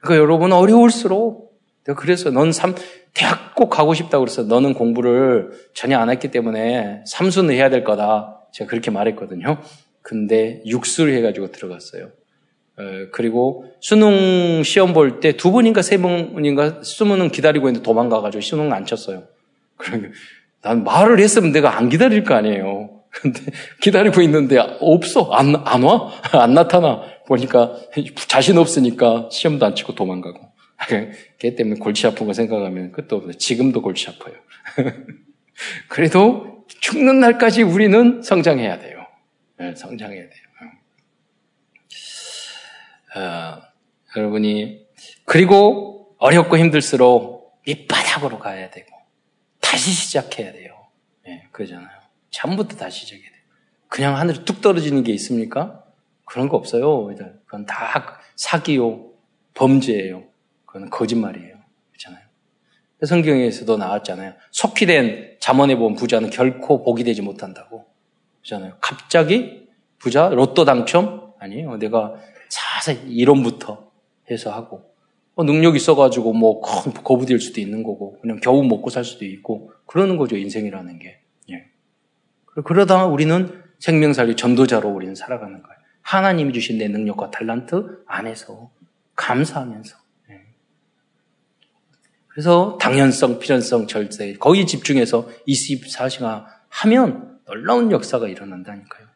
[0.00, 2.74] 그러니까 여러분 어려울수록 내가 그래서 넌 삼,
[3.14, 8.42] 대학 꼭 가고 싶다고 그래서 너는 공부를 전혀 안 했기 때문에 삼수는 해야 될 거다.
[8.52, 9.58] 제가 그렇게 말했거든요.
[10.02, 12.10] 근데 육수를 해가지고 들어갔어요.
[12.78, 12.82] 어,
[13.12, 18.84] 그리고 수능 시험 볼 때 두 번인가 세 번인가 수능은 기다리고 있는데 도망가가지고 수능 안
[18.86, 19.24] 쳤어요.
[19.76, 20.10] 그러니까
[20.62, 22.90] 난 말을 했으면 내가 안 기다릴 거 아니에요.
[23.10, 23.40] 근데
[23.80, 25.30] 기다리고 있는데 없어.
[25.32, 26.10] 안, 안 와?
[26.32, 27.02] 안 나타나.
[27.28, 27.78] 보니까
[28.26, 30.48] 자신 없으니까 시험도 안 치고 도망가고.
[31.38, 33.34] 걔 때문에 골치 아픈 거 생각하면 끝도 없어요.
[33.34, 34.34] 지금도 골치 아파요.
[35.88, 39.06] 그래도 죽는 날까지 우리는 성장해야 돼요.
[39.58, 40.42] 네, 성장해야 돼요.
[43.16, 43.62] 어,
[44.16, 44.86] 여러분이
[45.24, 48.88] 그리고 어렵고 힘들수록 밑바닥으로 가야 되고
[49.60, 50.88] 다시 시작해야 돼요.
[51.26, 51.98] 네, 그러잖아요.
[52.30, 53.42] 처음부터 다시 시작해야 돼요.
[53.88, 55.77] 그냥 하늘에 뚝 떨어지는 게 있습니까?
[56.28, 57.06] 그런 거 없어요.
[57.46, 59.06] 그건 다 사기요,
[59.54, 60.24] 범죄예요.
[60.66, 61.56] 그건 거짓말이에요.
[61.90, 62.24] 그렇잖아요.
[63.04, 64.34] 성경에서도 나왔잖아요.
[64.50, 67.86] 속히된 잠언에 본 부자는 결코 복이 되지 못한다고.
[68.42, 68.74] 그렇잖아요.
[68.80, 71.78] 갑자기 부자 로또 당첨 아니에요.
[71.78, 72.14] 내가
[72.48, 73.90] 자세히 이론부터
[74.30, 74.94] 해서 하고
[75.34, 80.16] 뭐 능력 있어가지고 뭐큰 거부될 수도 있는 거고 그냥 겨우 먹고 살 수도 있고 그러는
[80.16, 81.20] 거죠 인생이라는 게.
[81.50, 81.64] 예.
[82.64, 85.77] 그러다 우리는 생명 살리 전도자로 우리는 살아가는 거예요.
[86.08, 88.70] 하나님이 주신 내 능력과 talent 안에서
[89.14, 89.94] 감사하면서.
[90.30, 90.40] 예.
[92.28, 99.06] 그래서 당연성, 필연성, 절대 거기 집중해서 24시간 하면 놀라운 역사가 일어난다니까요.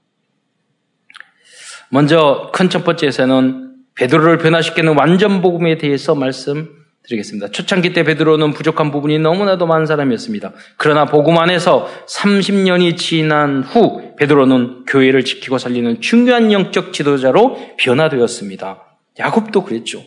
[1.88, 7.48] 먼저 큰 첫 번째에서는 베드로를 변화시키는 완전 복음에 대해서 말씀 드리겠습니다.
[7.48, 10.52] 초창기 때 베드로는 부족한 부분이 너무나도 많은 사람이었습니다.
[10.76, 18.82] 그러나 복음 안에서 30년이 지난 후 베드로는 교회를 지키고 살리는 중요한 영적 지도자로 변화되었습니다.
[19.18, 20.02] 야곱도 그랬죠.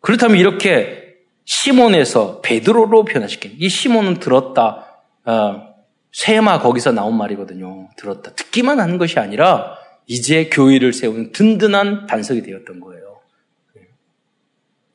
[0.00, 4.86] 그렇다면 이렇게 시몬에서 베드로로 변화시킨 이 시몬은 들었다.
[5.24, 5.70] 어,
[6.12, 7.88] 세마 거기서 나온 말이거든요.
[7.96, 8.32] 들었다.
[8.34, 12.99] 듣기만 하는 것이 아니라 이제 교회를 세우는 든든한 반석이 되었던 거예요.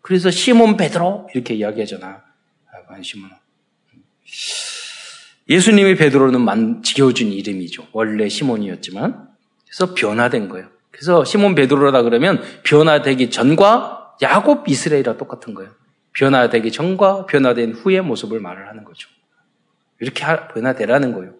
[0.05, 2.21] 그래서 시몬 베드로 이렇게 이야기하잖아.
[3.01, 3.27] 시몬.
[5.49, 7.87] 예수님이 베드로는 만 지어준 이름이죠.
[7.91, 9.27] 원래 시몬이었지만
[9.65, 10.67] 그래서 변화된 거예요.
[10.91, 15.71] 그래서 시몬 베드로라 그러면 변화되기 전과 야곱 이스라엘이랑 똑같은 거예요.
[16.13, 19.09] 변화되기 전과 변화된 후의 모습을 말을 하는 거죠.
[19.99, 21.33] 이렇게 변화되라는 거예요.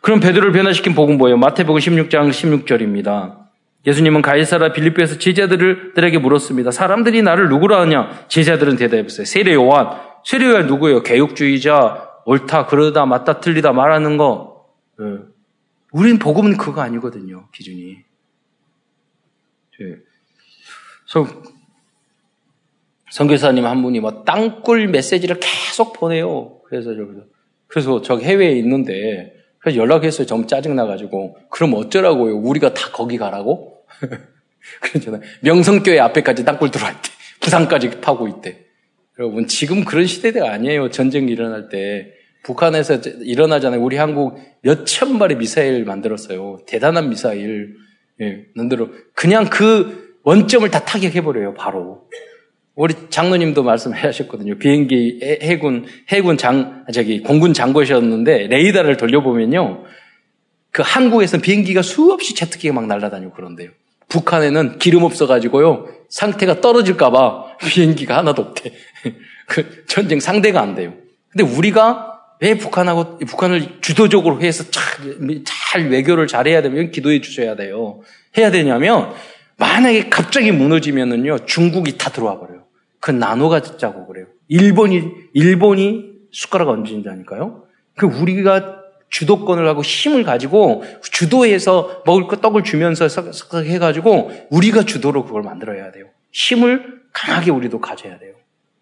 [0.00, 1.36] 그럼 베드로를 변화시킨 복음 뭐예요?
[1.36, 3.37] 마태복음 16장 16절입니다.
[3.86, 6.70] 예수님은 가이사라 빌립보에서 제자들에게 물었습니다.
[6.70, 8.26] 사람들이 나를 누구라 하냐?
[8.28, 9.24] 제자들은 대답했어요.
[9.24, 10.00] 세례 요한.
[10.24, 11.02] 세례 요한 누구예요?
[11.02, 14.66] 개혁주의자, 옳다, 그러다, 맞다, 틀리다 말하는 거.
[14.98, 15.06] 네.
[15.92, 17.48] 우린 복음은 그거 아니거든요.
[17.52, 17.96] 기준이.
[19.80, 19.96] 네.
[23.10, 26.60] 성교사님 한 분이 뭐 땅굴 메시지를 계속 보내요.
[26.66, 27.22] 그래서 저기서
[27.66, 29.32] 그래서 저기 해외에 있는데
[29.68, 30.26] 그래서 연락했어요.
[30.26, 31.36] 좀 짜증나가지고.
[31.50, 32.38] 그럼 어쩌라고요?
[32.38, 33.82] 우리가 다 거기 가라고?
[34.80, 35.20] 그러잖아요.
[35.42, 37.10] 명성교회 앞에까지 땅굴 들어와 있대.
[37.40, 38.64] 부산까지 파고 있대.
[39.18, 40.90] 여러분, 지금 그런 시대가 아니에요.
[40.90, 42.12] 전쟁이 일어날 때.
[42.44, 43.82] 북한에서 일어나잖아요.
[43.82, 46.60] 우리 한국 몇 천 발의 미사일 만들었어요.
[46.66, 47.74] 대단한 미사일.
[48.20, 48.88] 예, 만들어.
[49.14, 52.08] 그냥 그 원점을 다 타격해버려요, 바로.
[52.78, 54.56] 우리 장로님도 말씀하셨거든요.
[54.58, 59.82] 비행기 해군 해군 장 저기 공군 장고셨는데 레이더를 돌려보면요.
[60.70, 63.70] 그 한국에서는 비행기가 수없이 제트기가 막 날아다니고 그런데요.
[64.08, 65.88] 북한에는 기름 없어가지고요.
[66.08, 68.72] 상태가 떨어질까봐 비행기가 하나도 없대.
[69.46, 70.94] 그 전쟁 상대가 안 돼요.
[71.30, 74.84] 근데 우리가 왜 북한하고, 북한을 주도적으로 해서 잘,
[75.44, 78.02] 잘 외교를 잘해야 되면 기도해 주셔야 돼요.
[78.36, 79.12] 해야 되냐면,
[79.56, 82.57] 만약에 갑자기 무너지면은요, 중국이 다 들어와 버려요.
[83.00, 84.26] 그 나눠 가자고 그래요.
[84.48, 87.64] 일본이 일본이 숟가락 얹는다니까요.
[87.96, 88.78] 그 우리가
[89.10, 95.92] 주도권을 하고 힘을 가지고 주도해서 먹을 거 떡을 주면서 석 해가지고 우리가 주도로 그걸 만들어야
[95.92, 96.06] 돼요.
[96.32, 98.34] 힘을 강하게 우리도 가져야 돼요.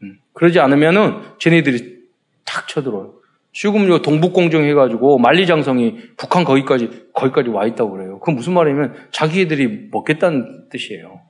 [0.03, 0.19] 음.
[0.33, 1.97] 그러지 않으면은 쟤네들이
[2.45, 3.15] 탁 쳐들어요.
[3.53, 8.21] 지금 요 동북공정 해가지고 만리장성이 북한 거기까지 거기까지 와 있다고 그래요.
[8.21, 11.21] 그 무슨 말이냐면 자기들이 먹겠다는 뜻이에요.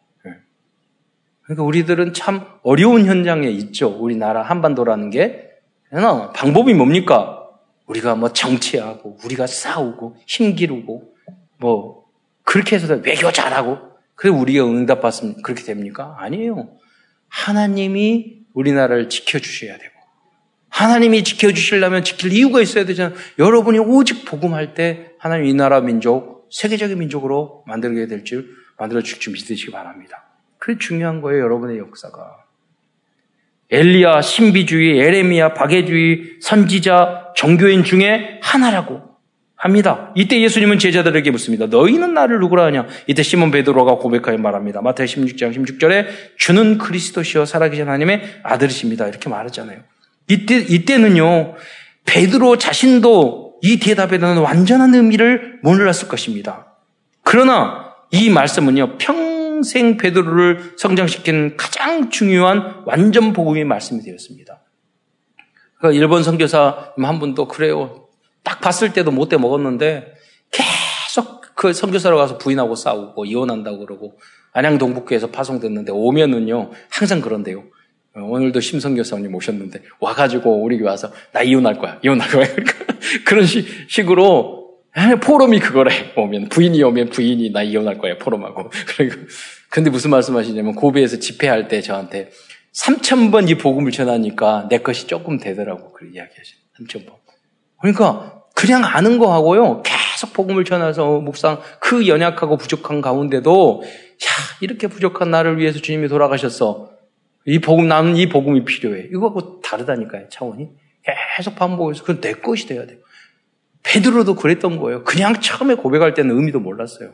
[1.46, 3.88] 그러니까 우리들은 참 어려운 현장에 있죠.
[3.88, 5.50] 우리나라 한반도라는 게.
[6.34, 7.48] 방법이 뭡니까?
[7.86, 11.14] 우리가 뭐 정치하고, 우리가 싸우고, 힘기르고,
[11.58, 12.04] 뭐,
[12.42, 13.78] 그렇게 해서 외교 잘하고,
[14.16, 16.16] 그래 우리가 응답받으면 그렇게 됩니까?
[16.18, 16.68] 아니에요.
[17.28, 19.92] 하나님이 우리나라를 지켜주셔야 되고,
[20.68, 23.16] 하나님이 지켜주시려면 지킬 이유가 있어야 되잖아요.
[23.38, 29.20] 여러분이 오직 복음할 때 하나님 이 나라 민족, 세계적인 민족으로 만들게 될 줄, 만들어 줄
[29.20, 30.25] 줄 믿으시기 바랍니다.
[30.66, 32.38] 그게 중요한 거예요, 여러분의 역사가.
[33.70, 39.00] 엘리야, 신비주의, 에레미야, 박해주의, 선지자, 종교인 중에 하나라고
[39.54, 40.10] 합니다.
[40.16, 41.66] 이때 예수님은 제자들에게 묻습니다.
[41.66, 42.88] 너희는 나를 누구라 하냐?
[43.06, 44.82] 이때 시몬 베드로가 고백하여 말합니다.
[44.82, 49.06] 마태이 16장 16절에 주는 그리스도시여 살아계신 하나님의 아들이십니다.
[49.06, 49.78] 이렇게 말하잖아요.
[50.28, 51.54] 이때 이때는요.
[52.06, 56.74] 베드로 자신도 이 대답에 대한 완전한 의미를 몰랐을 것입니다.
[57.22, 58.98] 그러나 이 말씀은요.
[58.98, 64.60] 평 평생 베드로를 성장시킨 가장 중요한 완전 복음의 말씀이 되었습니다.
[65.78, 68.06] 그러니까 일본 선교사 한 분도 그래요.
[68.42, 70.12] 딱 봤을 때도 못돼 먹었는데
[70.50, 74.18] 계속 그 선교사로 가서 부인하고 싸우고 이혼한다고 그러고
[74.52, 77.64] 안양 동북교에서 파송됐는데 오면은요 항상 그런데요.
[78.14, 82.46] 어, 오늘도 심성교사님 오셨는데 와가지고 우리 와서 나 이혼할 거야 이혼할 거야
[83.24, 84.65] 그런 식으로
[85.22, 86.12] 포럼이 그거래.
[86.16, 88.70] 오면 부인이 오면 부인이 나 이혼할 거야 포럼하고.
[88.96, 89.16] 그리고
[89.68, 92.30] 근데 무슨 말씀하시냐면 고베에서 집회할 때 저한테
[92.74, 95.92] 3천 번 이 복음을 전하니까 내 것이 조금 되더라고.
[95.92, 96.58] 그 이야기하시죠.
[96.80, 97.16] 3천 번.
[97.80, 99.82] 그러니까 그냥 아는 거 하고요.
[99.82, 104.28] 계속 복음을 전해서 묵상 그 연약하고 부족한 가운데도 야
[104.62, 106.90] 이렇게 부족한 나를 위해서 주님이 돌아가셨어.
[107.44, 109.08] 이 복음 나는 이 복음이 필요해.
[109.12, 110.28] 이거하고 다르다니까요.
[110.30, 110.68] 차원이
[111.36, 112.98] 계속 반복해서 그건 내 것이 돼야 돼요.
[113.86, 115.04] 베드로도 그랬던 거예요.
[115.04, 117.12] 그냥 처음에 고백할 때는 의미도 몰랐어요.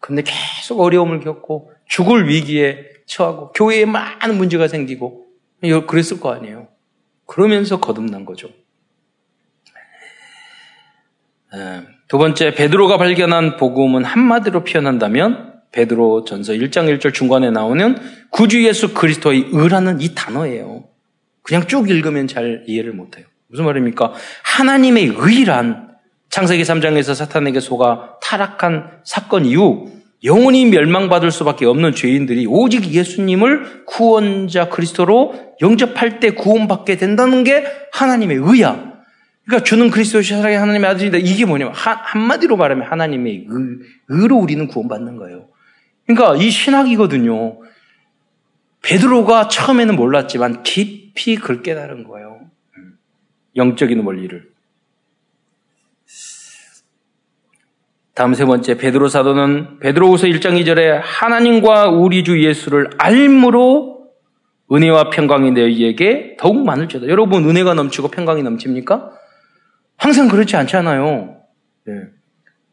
[0.00, 5.26] 근데 계속 어려움을 겪고 죽을 위기에 처하고 교회에 많은 문제가 생기고
[5.86, 6.68] 그랬을 거 아니에요.
[7.26, 8.48] 그러면서 거듭난 거죠.
[12.08, 17.96] 두 번째 베드로가 발견한 복음은 한마디로 표현한다면 베드로 전서 1장 1절 중간에 나오는
[18.30, 20.84] 구주 예수 그리스도의 의라는 이 단어예요.
[21.42, 23.26] 그냥 쭉 읽으면 잘 이해를 못해요.
[23.48, 24.12] 무슨 말입니까?
[24.42, 25.83] 하나님의 의란
[26.34, 29.92] 창세기 3장에서 사탄에게 속아 타락한 사건 이후
[30.24, 38.38] 영원히 멸망받을 수밖에 없는 죄인들이 오직 예수님을 구원자 그리스도로 영접할 때 구원받게 된다는 게 하나님의
[38.38, 38.94] 의야.
[39.44, 41.18] 그러니까 주는 그리스도의 사랑의 하나님의 아들이다.
[41.18, 45.46] 이게 뭐냐면 한마디로 말하면 하나님의 의, 의로 우리는 구원받는 거예요.
[46.04, 47.60] 그러니까 이 신학이거든요.
[48.82, 52.40] 베드로가 처음에는 몰랐지만 깊이 글 깨달은 거예요.
[53.54, 54.53] 영적인 원리를.
[58.14, 64.08] 다음 세 번째 베드로 사도는 베드로후서 1장 2절에 하나님과 우리 주 예수를 알므로
[64.72, 67.08] 은혜와 평강이 너희에게 더욱 많을 줄다.
[67.08, 69.10] 여러분 은혜가 넘치고 평강이 넘칩니까?
[69.96, 71.36] 항상 그렇지 않잖아요.
[71.86, 71.92] 네.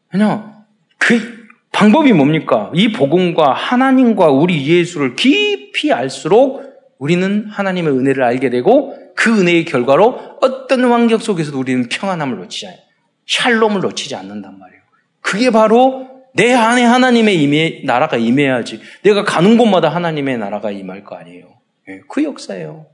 [0.08, 0.64] 그냥
[0.98, 2.70] 그 방법이 뭡니까?
[2.74, 6.62] 이 복음과 하나님과 우리 예수를 깊이 알수록
[6.98, 12.78] 우리는 하나님의 은혜를 알게 되고 그 은혜의 결과로 어떤 환경 속에서도 우리는 평안함을 놓치지 않아요.
[13.26, 14.81] 샬롬을 놓치지 않는단 말이에요.
[15.22, 18.80] 그게 바로 내 안에 하나님의 임해, 나라가 임해야지.
[19.02, 21.46] 내가 가는 곳마다 하나님의 나라가 임할 거 아니에요.
[21.86, 22.86] 네, 그 역사예요.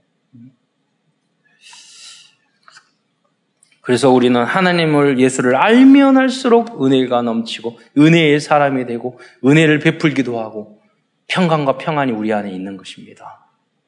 [3.81, 10.83] 그래서 우리는 하나님을 예수를 알면 할수록 은혜가 넘치고 은혜의 사람이 되고 은혜를 베풀기도 하고
[11.29, 13.47] 평강과 평안이 우리 안에 있는 것입니다.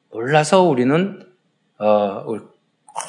[0.09, 1.23] 몰라서 우리는
[1.77, 2.25] 어,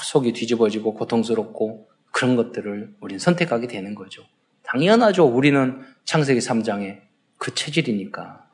[0.03, 4.23] 속이 뒤집어지고 고통스럽고 그런 것들을 우리는 선택하게 되는 거죠.
[4.73, 5.25] 당연하죠.
[5.27, 7.01] 우리는 창세기 3장에
[7.37, 8.49] 그 체질이니까.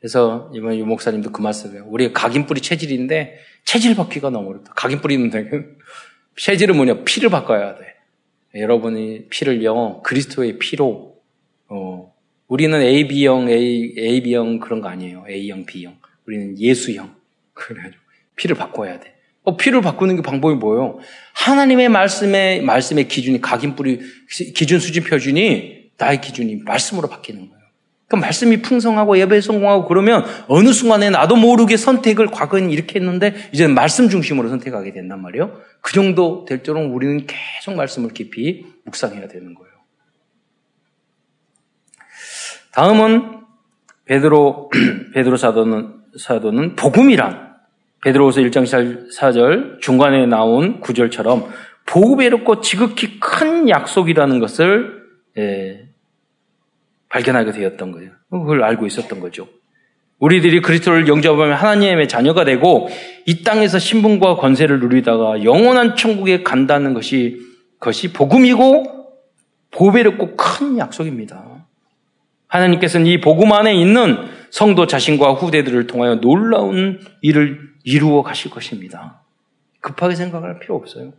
[0.00, 1.84] 그래서 이번 유 목사님도 그 말씀이에요.
[1.86, 4.72] 우리가 각인뿌리 체질인데 체질 바퀴가 너무 어렵다.
[4.74, 5.30] 각인뿌리는
[6.36, 7.04] 체질은 뭐냐?
[7.04, 7.94] 피를 바꿔야 돼.
[8.54, 11.20] 여러분이 피를요, 그리스도의 피로,
[11.68, 12.14] 어,
[12.46, 15.24] 우리는 AB형, A, AB형 그런 거 아니에요.
[15.28, 15.98] A형, B형.
[16.26, 17.14] 우리는 예수형.
[17.52, 18.02] 그래가지고
[18.36, 19.17] 피를 바꿔야 돼.
[19.48, 20.98] 어, 피를 바꾸는 게 방법이 뭐예요?
[21.32, 23.98] 하나님의 말씀의, 말씀의 기준이 각인 뿌리,
[24.54, 27.58] 기준 수준 표준이 나의 기준이 말씀으로 바뀌는 거예요.
[28.08, 33.74] 그 말씀이 풍성하고 예배에 성공하고 그러면 어느 순간에 나도 모르게 선택을 과거에는 이렇게 했는데 이제는
[33.74, 35.58] 말씀 중심으로 선택하게 된단 말이에요.
[35.80, 39.72] 그 정도 될 줄은 우리는 계속 말씀을 깊이 묵상해야 되는 거예요.
[42.72, 43.38] 다음은
[44.04, 44.70] 베드로
[45.14, 47.47] 베드로 사도는 사도는 복음이란
[48.02, 48.64] 베드로후서 1장
[49.10, 51.48] 4절 중간에 나온 구절처럼
[51.86, 55.02] 보배롭고 지극히 큰 약속이라는 것을
[55.38, 55.88] 예,
[57.08, 58.10] 발견하게 되었던 거예요.
[58.30, 59.48] 그걸 알고 있었던 거죠.
[60.18, 62.88] 우리들이 그리스도를 영접하면 하나님의 자녀가 되고
[63.24, 67.40] 이 땅에서 신분과 권세를 누리다가 영원한 천국에 간다는 것이
[67.78, 68.98] 것이 복음이고
[69.70, 71.47] 보배롭고 큰 약속입니다.
[72.48, 79.22] 하나님께서는 이 복음 안에 있는 성도 자신과 후대들을 통하여 놀라운 일을 이루어 가실 것입니다.
[79.80, 81.12] 급하게 생각할 필요 없어요.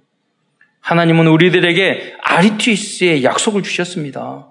[0.82, 4.48] 하나님은 우리들에게 아리투스의 약속을 주셨습니다.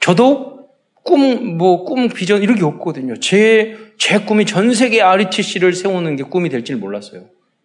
[0.00, 0.68] 저도
[1.04, 3.16] 꿈, 뭐, 꿈, 비전, 이런 게 없거든요.
[3.16, 7.24] 제, 제 꿈이 전 세계 RETC를 세우는 게 꿈이 될지 몰랐어요.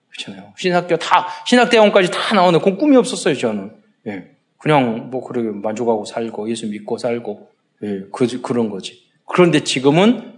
[0.10, 0.54] 그렇잖아요.
[0.58, 3.72] 신학교 다, 신학대원까지 다 나오는 그 꿈이 없었어요, 저는.
[4.08, 4.32] 예.
[4.58, 7.50] 그냥, 뭐, 그러게 만족하고 살고, 예수 믿고 살고,
[7.84, 9.04] 예, 그, 그런 거지.
[9.26, 10.34] 그런데 지금은,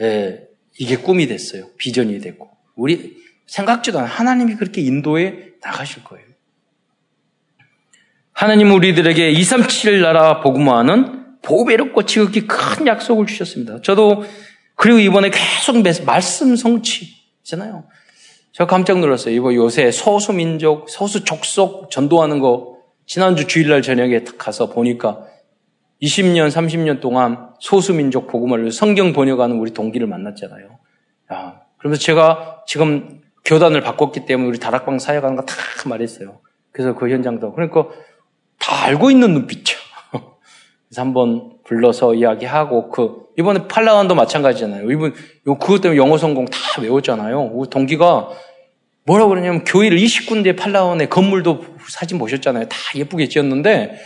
[0.00, 0.46] 예,
[0.78, 1.68] 이게 꿈이 됐어요.
[1.76, 2.48] 비전이 됐고.
[2.76, 4.06] 우리, 생각지도 않아.
[4.06, 6.24] 하나님이 그렇게 인도에 나가실 거예요.
[8.32, 13.80] 하나님 우리들에게 237 나라 복음화는 보배롭고 지극히 큰 약속을 주셨습니다.
[13.82, 14.24] 저도
[14.76, 17.88] 그리고 이번에 계속 말씀 성취잖아요.
[18.52, 19.34] 제가 깜짝 놀랐어요.
[19.34, 25.24] 이거 요새 소수민족, 소수족속 전도하는 거 지난주 주일날 저녁에 가서 보니까
[26.02, 30.78] 20년, 30년 동안 소수민족 복음을 성경 번역하는 우리 동기를 만났잖아요.
[31.32, 35.54] 야, 그러면서 제가 지금 교단을 바꿨기 때문에 우리 다락방 사역하는 거 다
[35.88, 36.40] 말했어요.
[36.70, 37.88] 그래서 그 현장도 그러니까
[38.58, 39.78] 다 알고 있는 눈빛이죠.
[40.12, 44.90] 그래서 한번 불러서 이야기하고 그 이번에 팔라완도 마찬가지잖아요.
[44.90, 47.50] 이분 그것 때문에 영어 성공 다 외웠잖아요.
[47.52, 48.28] 우리 동기가
[49.04, 52.68] 뭐라고 그러냐면 교회를 20군데 팔라완에 건물도 사진 보셨잖아요.
[52.68, 53.98] 다 예쁘게 지었는데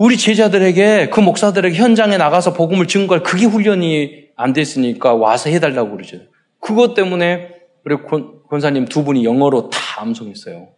[0.00, 6.16] 우리 제자들에게 그 목사들에게 현장에 나가서 복음을 증거할 그게 훈련이 안 됐으니까 와서 해달라고 그러죠.
[6.58, 7.50] 그것 때문에
[7.84, 10.68] 우리 권, 권사님 두 분이 영어로 다 암송했어요.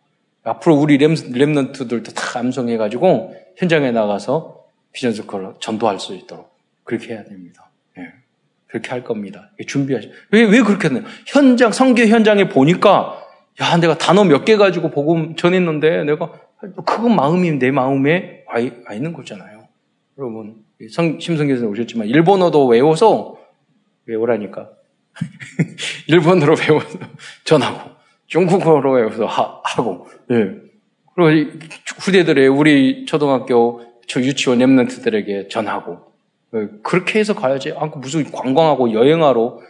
[0.43, 6.51] 앞으로 우리 렘, 렘넌트들도 다 암송해가지고 현장에 나가서 비전스컬로 전도할 수 있도록.
[6.83, 7.71] 그렇게 해야 됩니다.
[7.99, 8.09] 예.
[8.67, 9.53] 그렇게 할 겁니다.
[9.65, 10.11] 준비하시.
[10.33, 11.05] 왜, 왜 그렇게 했나요?
[11.29, 13.23] 현장, 성교 현장에 보니까,
[13.61, 16.33] 야, 내가 단어 몇 개 가지고 복음 전했는데, 내가,
[16.85, 19.67] 그건 마음이 내 마음에 와, 와 있는 거잖아요.
[20.19, 23.39] 여러분, 성, 심성교수님 오셨지만, 일본어도 외워서,
[24.07, 24.71] 외우라니까.
[26.09, 26.99] 일본어로 배워서
[27.45, 27.91] 전하고,
[28.27, 30.55] 중국어로 외워서 하, 하고, 예.
[31.15, 31.51] 그리고
[31.99, 33.83] 후대들의 우리 초등학교,
[34.15, 36.13] 유치원 랩런트들에게 전하고,
[36.55, 37.73] 예, 그렇게 해서 가야지.
[37.73, 39.61] 아, 무슨 관광하고 여행하러.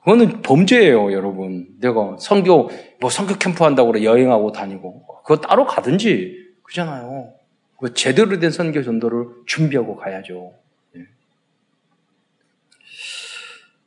[0.00, 1.68] 그거는 범죄예요, 여러분.
[1.80, 5.06] 내가 성교, 뭐 성교 캠프 한다고 그래, 여행하고 다니고.
[5.24, 6.34] 그거 따로 가든지.
[6.64, 7.35] 그잖아요.
[7.78, 10.54] 그 제대로 된 선교 전도를 준비하고 가야죠.
[10.96, 11.06] 예.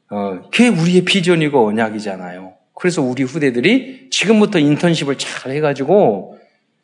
[0.10, 2.54] 어, 그게 우리의 비전이고 언약이잖아요.
[2.74, 6.40] 그래서 우리 후대들이 지금부터 인턴십을 잘 해가지고,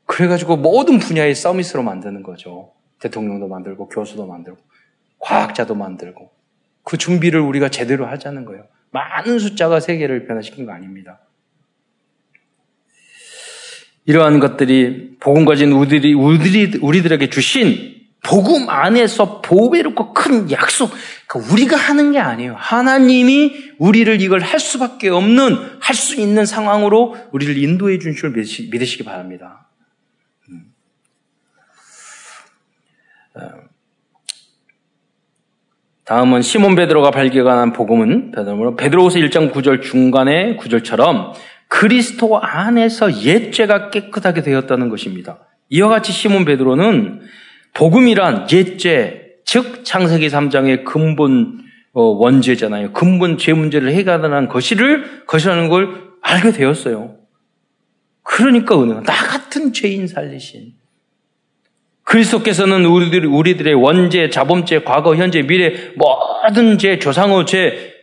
[0.06, 2.74] 그래가지고 모든 분야의 서밋으로 만드는 거죠.
[3.00, 4.60] 대통령도 만들고, 교수도 만들고.
[5.26, 6.30] 과학자도 만들고
[6.84, 8.68] 그 준비를 우리가 제대로 하자는 거예요.
[8.92, 11.20] 많은 숫자가 세계를 변화시킨 거 아닙니다.
[14.06, 20.92] 이러한 것들이 복음 가진 우리들이, 우리들이 우리들에게 주신 복음 안에서 보배롭고 큰 약속.
[21.28, 22.56] 그러니까 우리가 하는 게 아니에요.
[22.58, 29.04] 하나님이 우리를 이걸 할 수밖에 없는 할 수 있는 상황으로 우리를 인도해 준 줄 믿으시기
[29.04, 29.70] 바랍니다.
[30.50, 30.74] 음.
[33.36, 33.42] 어,
[36.06, 38.32] 다음은 시몬 베드로가 발견한 복음은
[38.78, 41.34] 베드로후서 1장 9절 중간의 구절처럼
[41.68, 45.40] 그리스도 안에서 옛죄가 깨끗하게 되었다는 것입니다.
[45.70, 47.22] 이와 같이 시몬 베드로는
[47.74, 52.92] 복음이란 옛죄, 즉 창세기 3장의 근본 어, 원죄잖아요.
[52.92, 57.16] 근본 죄 문제를 해결하는 것이를 것이라는 걸 알게 되었어요.
[58.24, 60.74] 그러니까 은혜가 나 같은 죄인 살리신
[62.04, 67.95] 그리스도께서는 우리들, 우리들의 원죄, 자범죄, 과거, 현재, 미래, 모든 죄, 조상의 죄,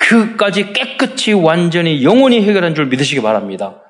[0.00, 3.82] 그까지 깨끗이 완전히 영원히 해결한 줄 믿으시기 바랍니다.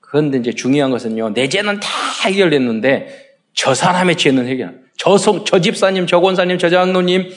[0.00, 1.88] 그런데 이제 중요한 것은요, 내 죄는 다
[2.24, 7.30] 해결됐는데, 저 사람의 죄는 해결 안 저, 저 집사님, 저 권사님, 저 장로님,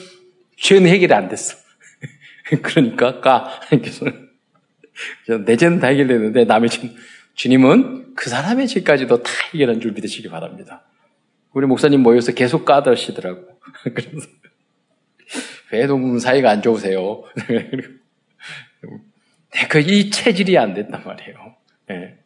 [0.57, 1.55] 죄는 해결이 안 됐어.
[2.63, 3.59] 그러니까, 가.
[5.45, 6.89] 내 죄는 다 해결됐는데, 남의 죄,
[7.35, 10.83] 주님은 그 사람의 죄까지도 다 해결한 줄 믿으시기 바랍니다.
[11.51, 13.41] 우리 목사님 모여서 계속 까드시더라고.
[13.93, 14.27] 그래서
[15.71, 17.23] 왜동 사이가 안 좋으세요?
[19.69, 21.55] 그 이 체질이 안 됐단 말이에요.
[21.89, 22.17] 네.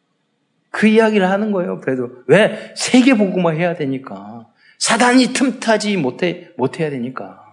[0.70, 1.80] 그 이야기를 하는 거예요.
[1.80, 4.46] 그래도 왜 세계 복음화 해야 되니까
[4.78, 7.44] 사단이 틈타지 못해 못해야 되니까.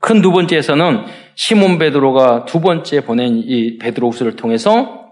[0.00, 5.10] 큰 두 번째에서는 시몬 베드로가 두 번째 보낸 이 베드로후서를 통해서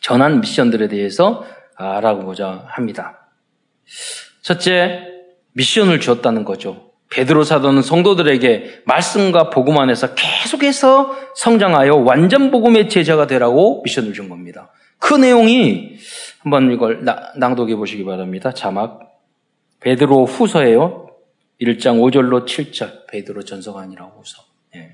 [0.00, 1.44] 전한 미션들에 대해서
[1.76, 3.28] 알아보고자 합니다.
[4.40, 5.06] 첫째,
[5.52, 6.91] 미션을 주었다는 거죠.
[7.12, 14.70] 베드로 사도는 성도들에게 말씀과 복음 안에서 계속해서 성장하여 완전 복음의 제자가 되라고 미션을 준 겁니다.
[14.98, 15.96] 그 내용이
[16.40, 17.04] 한번 이걸
[17.36, 18.52] 낭독해 보시기 바랍니다.
[18.52, 19.00] 자막.
[19.80, 21.08] 베드로 후서예요.
[21.60, 23.06] 1장 5절로 7절.
[23.08, 24.42] 베드로 전서가 아니라 후서.
[24.76, 24.92] 예.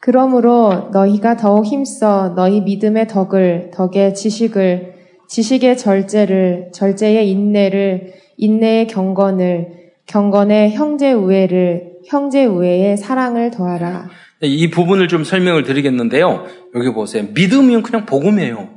[0.00, 4.94] 그러므로 너희가 더욱 힘써 너희 믿음의 덕을, 덕의 지식을,
[5.28, 14.08] 지식의 절제를, 절제의 인내를, 인내의 경건을, 경건의 형제 우애를, 형제 우애의 사랑을 더하라.
[14.40, 16.46] 네, 이 부분을 좀 설명을 드리겠는데요.
[16.74, 17.24] 여기 보세요.
[17.34, 18.68] 믿음은 그냥 복음이에요.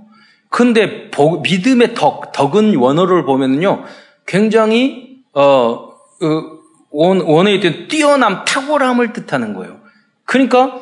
[0.50, 3.84] 근데 복, 믿음의 덕, 덕은 원어를 보면요.
[4.26, 6.60] 굉장히, 어, 그
[6.92, 9.80] 원, 원어에 있던 뛰어남, 탁월함을 뜻하는 거예요.
[10.26, 10.82] 그러니까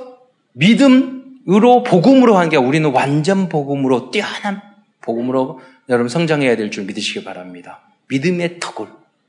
[0.54, 4.62] 믿음으로 복음으로 하는 게 우리는 완전 복음으로 뛰어난
[5.02, 5.60] 복음으로
[5.90, 7.82] 여러분 성장해야 될 줄 믿으시기 바랍니다.
[8.10, 8.88] 믿음의 덕을.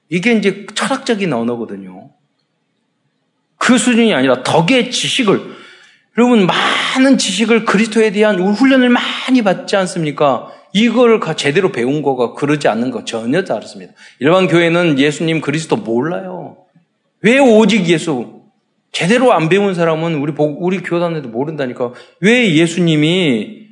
[0.08, 2.10] 이게 이제 철학적인 언어거든요.
[3.56, 5.58] 그 수준이 아니라 덕의 지식을
[6.16, 10.52] 여러분 많은 지식을 그리스도에 대한 훈련을 많이 받지 않습니까?
[10.72, 13.92] 이걸 제대로 배운 거가 그러지 않는 거 전혀 다르습니다.
[14.18, 16.56] 일반 교회는 예수님 그리스도 몰라요.
[17.20, 18.42] 왜 오직 예수?
[18.90, 21.92] 제대로 안 배운 사람은 우리 우리 교단에도 모른다니까.
[22.20, 23.67] 왜 예수님이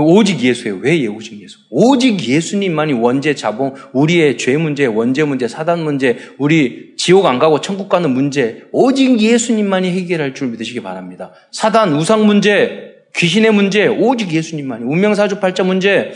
[0.00, 0.78] 오직 예수예요.
[0.82, 1.58] 왜 오직 예수?
[1.70, 7.60] 오직 예수님만이 원죄 자봉, 우리의 죄 문제, 원죄 문제, 사단 문제, 우리 지옥 안 가고
[7.60, 11.32] 천국 가는 문제, 오직 예수님만이 해결할 줄 믿으시기 바랍니다.
[11.50, 16.12] 사단, 우상 문제, 귀신의 문제, 오직 예수님만이, 운명사주 팔자 문제,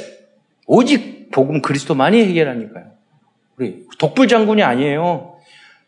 [0.67, 2.85] 오직 복음 그리스도만이 해결하니까요.
[3.59, 5.37] 우리 독불 장군이 아니에요.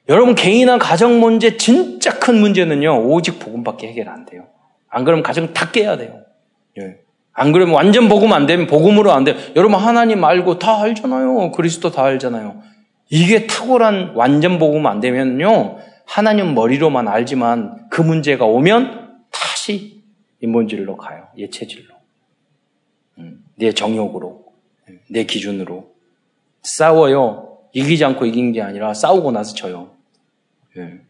[0.08, 4.46] 여러분 개인한 가정 문제 진짜 큰 문제는요 오직 복음밖에 해결 안 돼요.
[4.88, 6.22] 안 그러면 가정 다 깨야 돼요.
[6.78, 6.96] 예.
[7.34, 9.52] 안 그러면 완전 복음 안 되면 복음으로 안 돼.
[9.56, 11.50] 여러분 하나님 알고 다 알잖아요.
[11.50, 12.62] 그리스도 다 알잖아요.
[13.10, 15.78] 이게 탁월한 완전 복음 안 되면요.
[16.06, 20.02] 하나님 머리로만 알지만 그 문제가 오면 다시
[20.40, 21.28] 인본질로 가요.
[21.36, 21.94] 예체질로.
[23.18, 24.44] 음, 내 정욕으로.
[25.08, 25.92] 내 기준으로.
[26.62, 27.58] 싸워요.
[27.72, 29.90] 이기지 않고 이긴 게 아니라 싸우고 나서 져요.
[30.76, 31.00] 예.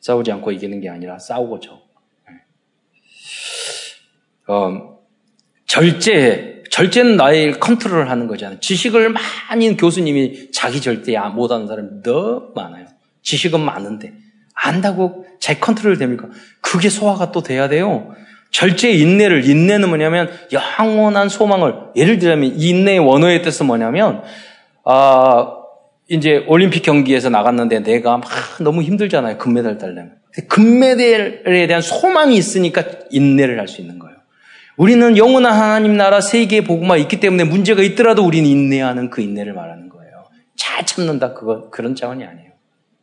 [0.00, 1.80] 싸우지 않고 이기는 게 아니라 싸우고 져.
[2.30, 2.34] 예.
[4.52, 4.95] 어,
[5.76, 6.62] 절제.
[6.70, 8.60] 절제는 나의 컨트롤을 하는 거잖아요.
[8.60, 9.10] 지식을
[9.50, 12.86] 많이 교수님이 자기 절대 못하는 사람이 너무 많아요.
[13.22, 14.14] 지식은 많은데
[14.54, 16.28] 안다고 제 컨트롤 됩니까?
[16.62, 18.14] 그게 소화가 또 돼야 돼요.
[18.50, 24.22] 절제 인내를 인내는 뭐냐면 영원한 소망을 예를 들자면 인내의 원어의 뜻은 뭐냐면
[24.84, 25.56] 아
[26.08, 29.36] 이제 올림픽 경기에서 나갔는데 내가 막 너무 힘들잖아요.
[29.36, 30.14] 금메달 달려면.
[30.48, 34.15] 금메달에 대한 소망이 있으니까 인내를 할 수 있는 거예요.
[34.76, 39.88] 우리는 영원한 하나님 나라 세계의 복음화 있기 때문에 문제가 있더라도 우리는 인내하는 그 인내를 말하는
[39.88, 40.24] 거예요.
[40.54, 42.52] 잘 참는다 그거 그런 차원이 아니에요.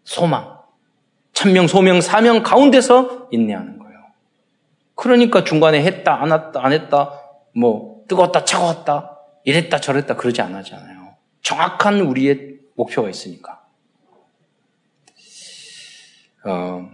[0.04, 0.54] 소망.
[1.34, 3.98] 천명, 소명, 사명 가운데서 인내하는 거예요.
[4.96, 7.20] 그러니까 중간에 했다, 안 했다, 안 했다,
[7.56, 11.16] 뭐, 뜨거웠다, 차가웠다, 이랬다, 저랬다, 그러지 않았잖아요.
[11.42, 13.64] 정확한 우리의 목표가 있으니까.
[16.46, 16.90] 어,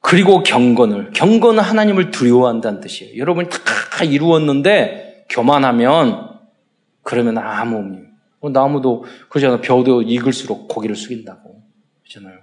[0.00, 1.12] 그리고 경건을.
[1.12, 3.18] 경건은 하나님을 두려워한다는 뜻이에요.
[3.18, 6.40] 여러분이 다 이루었는데, 교만하면,
[7.02, 7.98] 그러면 아무 없니.
[8.40, 9.60] 뭐 나무도, 그러잖아요.
[9.60, 11.62] 벼도 익을수록 고기를 숙인다고.
[12.02, 12.40] 그러잖아요.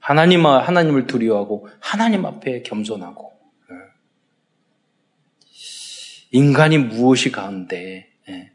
[0.00, 3.32] 하나님, 하나님을 두려워하고, 하나님 앞에 겸손하고,
[3.70, 3.76] 예.
[6.30, 8.50] 인간이 무엇이 가운데, 예.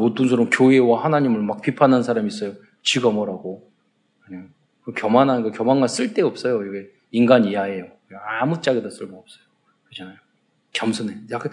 [0.00, 2.54] 어떤 사람 교회와 하나님을 막 비판하는 사람이 있어요.
[2.82, 3.69] 지가 뭐라고.
[4.92, 6.64] 그 교만한 거, 교만과 쓸데 없어요.
[6.64, 7.86] 이게 인간 이하예요.
[8.40, 9.44] 아무짝에도 쓸모 없어요.
[9.84, 10.16] 그렇잖아요.
[10.72, 11.14] 겸손해.
[11.30, 11.52] 약간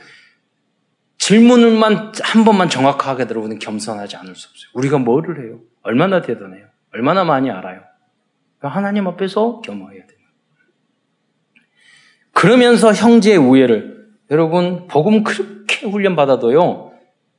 [1.17, 4.69] 질문을만 한 번만 정확하게 들어보면 겸손하지 않을 수 없어요.
[4.73, 5.59] 우리가 뭐를 해요?
[5.81, 6.67] 얼마나 대단해요?
[6.93, 7.81] 얼마나 많이 알아요?
[8.59, 10.17] 하나님 앞에서 겸허해야 돼요.
[12.33, 16.93] 그러면서 형제의 우애를 여러분 복음 그렇게 훈련 받아도요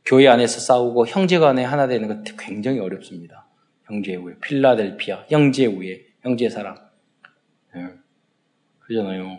[0.04, 3.47] 교회 안에서 싸우고 형제 간에 하나 되는 것 굉장히 어렵습니다.
[3.88, 6.76] 형제의 우애, 필라델피아, 형제의 우애, 형제의 사랑.
[7.74, 7.88] 네.
[8.80, 9.38] 그러잖아요.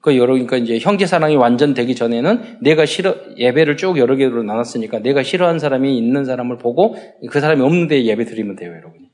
[0.00, 4.42] 그 여러, 그러니까 이제 형제 사랑이 완전 되기 전에는 내가 싫어, 예배를 쭉 여러 개로
[4.42, 6.96] 나눴으니까 내가 싫어하는 사람이 있는 사람을 보고
[7.30, 9.10] 그 사람이 없는데 예배 드리면 돼요, 여러분이.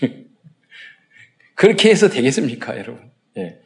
[1.54, 3.10] 그렇게 해서 되겠습니까, 여러분?
[3.38, 3.58] 예.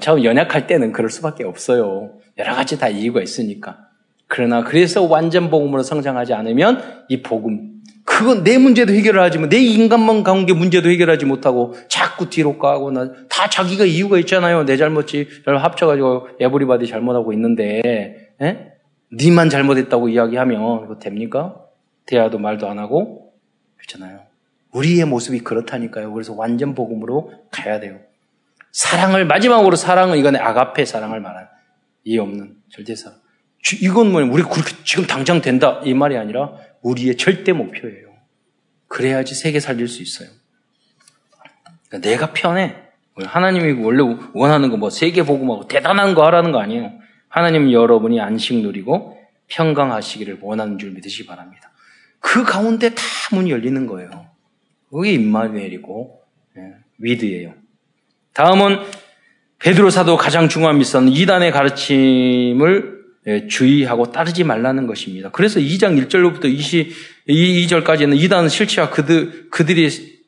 [0.00, 2.18] 처음 연약할 때는 그럴 수밖에 없어요.
[2.38, 3.88] 여러 가지 다 이유가 있으니까.
[4.26, 7.77] 그러나 그래서 완전 복음으로 성장하지 않으면 이 복음
[8.08, 12.90] 그건 내 문제도 해결을 하지 내 인간만 관계 문제도 해결하지 못하고 자꾸 뒤로 가고
[13.28, 14.64] 다 자기가 이유가 있잖아요.
[14.64, 17.82] 내 잘못이 합쳐가지고 에브리바디 잘못하고 있는데
[18.40, 18.72] 에?
[19.12, 21.56] 니만 잘못했다고 이야기하면 이거 됩니까?
[22.06, 23.34] 대화도 말도 안 하고
[23.76, 24.22] 그렇잖아요.
[24.72, 26.12] 우리의 모습이 그렇다니까요.
[26.12, 27.98] 그래서 완전 복음으로 가야 돼요.
[28.72, 31.46] 사랑을 마지막으로 사랑은 이건 아가페 사랑을 말하는
[32.04, 33.18] 이 없는 절대 사랑.
[33.82, 35.80] 이건 뭐냐, 우리 그렇게 지금 당장 된다.
[35.84, 36.52] 이 말이 아니라
[36.82, 38.08] 우리의 절대 목표예요.
[38.88, 40.28] 그래야지 세계 살릴 수 있어요.
[41.88, 42.76] 그러니까 내가 편해.
[43.16, 44.02] 하나님이 원래
[44.32, 46.92] 원하는 거 뭐 세계 복음하고 대단한 거 하라는 거 아니에요.
[47.28, 49.18] 하나님은 여러분이 안식 누리고
[49.48, 51.72] 평강하시기를 원하는 줄 믿으시기 바랍니다.
[52.20, 53.02] 그 가운데 다
[53.32, 54.10] 문이 열리는 거예요.
[54.90, 56.22] 그게 임마누엘이고
[56.56, 56.60] 예,
[56.98, 57.54] 위드예요.
[58.34, 58.80] 다음은
[59.58, 62.97] 베드로 사도 가장 중요한 미션은 이단의 가르침을 예,
[63.48, 65.30] 주의하고 따르지 말라는 것입니다.
[65.30, 66.44] 그래서 2장 1절로부터
[67.28, 70.18] 22절까지는 이단 실체와 그들, 그들이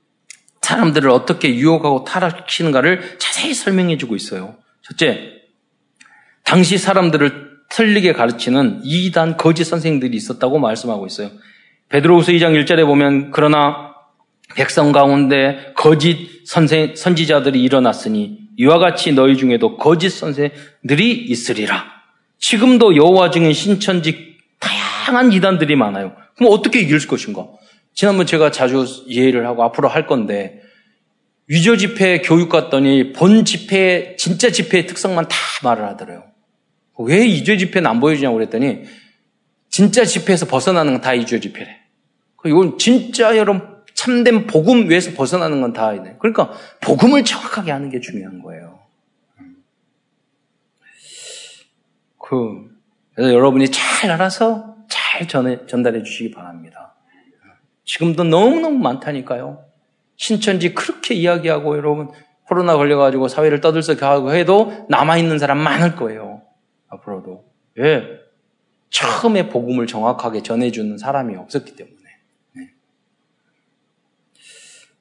[0.61, 4.57] 사람들을 어떻게 유혹하고 타락시는가를 자세히 설명해 주고 있어요.
[4.83, 5.33] 첫째,
[6.45, 11.31] 당시 사람들을 틀리게 가르치는 이단 거짓 선생들이 있었다고 말씀하고 있어요.
[11.89, 13.95] 베드로후서 2장 1절에 보면 그러나
[14.55, 22.00] 백성 가운데 거짓 선생 선지자들이 일어났으니 이와 같이 너희 중에도 거짓 선생들이 있으리라.
[22.41, 26.17] 지금도 여호와 증인 신천지 다양한 이단들이 많아요.
[26.37, 27.47] 그럼 어떻게 이길 것인가?
[27.95, 30.61] 지난번 제가 자주 이해를 하고 앞으로 할 건데
[31.47, 36.25] 위조 집회 교육 갔더니 본 집회 진짜 집회의 특성만 다 말을 하더래요.
[36.99, 38.83] 왜 이조 집회는 안 보여주냐고 그랬더니
[39.69, 41.77] 진짜 집회에서 벗어나는 건다 이조 집회래.
[42.47, 43.63] 이건 진짜 여러분
[43.95, 46.17] 참된 복음 위에서 벗어나는 건다 있네.
[46.21, 48.80] 그러니까 복음을 정확하게 하는 게 중요한 거예요.
[52.31, 52.71] 그,
[53.13, 56.95] 그래서 여러분이 잘 알아서 잘 전해, 전달해 주시기 바랍니다.
[57.85, 59.65] 지금도 너무너무 많다니까요.
[60.15, 62.09] 신천지 그렇게 이야기하고 여러분
[62.45, 66.43] 코로나 걸려가지고 사회를 떠들썩하고 해도 남아있는 사람 많을 거예요.
[66.89, 67.47] 앞으로도.
[67.75, 68.05] 왜?
[68.91, 71.97] 처음에 복음을 정확하게 전해주는 사람이 없었기 때문에.
[72.53, 72.71] 네.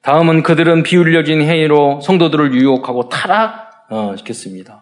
[0.02, 4.79] 다음은 그들은 비울려진 행위로 성도들을 유혹하고 타락시켰습니다.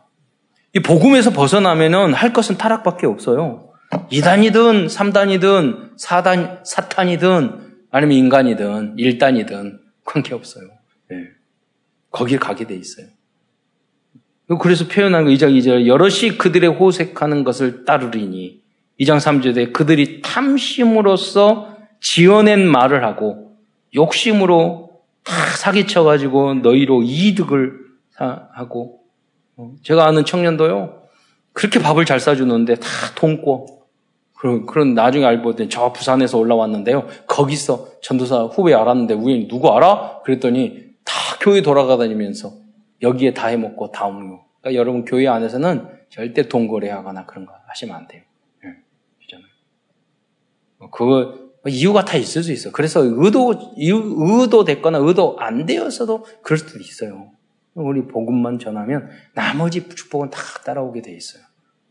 [0.75, 3.71] 이 복음에서 벗어나면은 할 것은 타락밖에 없어요.
[4.11, 10.67] 이단이든 삼단이든 사단 사탄이든 아니면 인간이든 일단이든 관계 없어요.
[11.09, 11.29] 네.
[12.11, 13.07] 거기에 가게 돼 있어요.
[14.61, 18.63] 그래서 표현한 거 2장 2절 여럿이 그들의 호색하는 것을 따르리니
[19.01, 23.57] 2장 3절에 그들이 탐심으로써 지어낸 말을 하고
[23.95, 24.91] 욕심으로
[25.23, 27.79] 다 사기쳐가지고 너희로 이득을
[28.17, 28.98] 하고 어,
[29.83, 31.03] 제가 아는 청년도요
[31.53, 33.87] 그렇게 밥을 잘 싸주는데 다 돈고
[34.35, 40.21] 그런, 그런 나중에 알고 봤더니 저 부산에서 올라왔는데요 거기서 전도사 후배 알았는데 우연히 누구 알아?
[40.25, 42.53] 그랬더니 다 교회 돌아가다니면서
[43.03, 47.97] 여기에 다 해먹고 다 먹고 그러니까 여러분 교회 안에서는 절대 돈 거래하거나 그런 거 하시면
[47.97, 48.23] 안 돼요.
[50.91, 52.71] 그거 이유가 다 있을 수 있어.
[52.71, 57.33] 그래서 의도 의도 됐거나 의도 안 되어서도 그럴 수도 있어요.
[57.83, 61.43] 우리 복음만 전하면 나머지 축복은 다 따라오게 돼 있어요.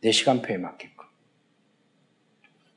[0.01, 1.05] 내 시간표에 맞게끔.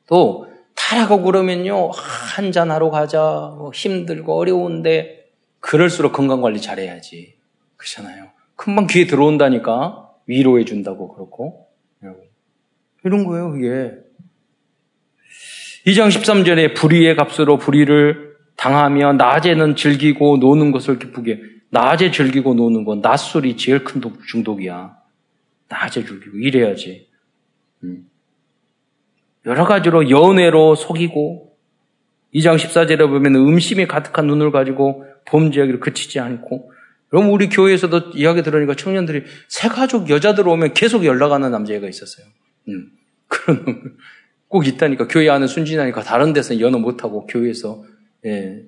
[0.06, 3.54] 또 타라고 그러면요 한잔 하러 가자.
[3.56, 5.30] 뭐 힘들고 어려운데
[5.61, 7.36] 그럴수록 건강 관리 잘해야지.
[7.76, 8.30] 그렇잖아요.
[8.56, 11.66] 금방 귀에 들어온다니까 위로해 준다고 그렇고
[13.04, 13.50] 이런 거예요.
[13.52, 13.94] 그게
[15.86, 21.40] 2장 13절에 불의의 값으로 불의를 당하며 낮에는 즐기고 노는 것을 기쁘게
[21.71, 24.97] 낮에 즐기고 노는 건 낮술이 제일 큰 중독이야.
[25.68, 27.09] 낮에 즐기고 이래야지.
[27.85, 28.11] 음.
[29.47, 31.57] 여러 가지로 연애로 속이고
[32.35, 36.73] 2장 14절에 보면 음심이 가득한 눈을 가지고 범죄하기를 그치지 않고
[37.09, 42.27] 그럼 우리 교회에서도 이야기 들으니까 청년들이 새 가족 여자들 오면 계속 연락하는 남자애가 있었어요.
[42.68, 42.93] 음.
[43.27, 43.97] 그런
[44.49, 47.85] 꼭 있다니까 교회 안에 순진하니까 다른 데서 연애 못하고 교회에서
[48.27, 48.62] 예,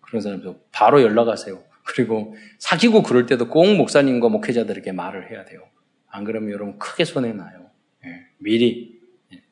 [0.00, 1.67] 그런 사람들 바로 연락하세요.
[1.88, 5.62] 그리고 사귀고 그럴 때도 꼭 목사님과 목회자들에게 말을 해야 돼요.
[6.06, 7.70] 안 그러면 여러분 크게 손해나요.
[8.04, 9.00] 예, 미리.
[9.32, 9.42] 예.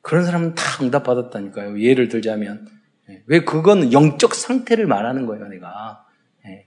[0.00, 1.80] 그런 사람은 다 응답받았다니까요.
[1.80, 2.66] 예를 들자면.
[3.08, 6.04] 예, 왜 그건 영적 상태를 말하는 거예요, 내가.
[6.46, 6.66] 예.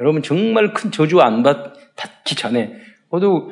[0.00, 2.74] 여러분 정말 큰 저주 안 받, 받기 전에,
[3.10, 3.50] 모두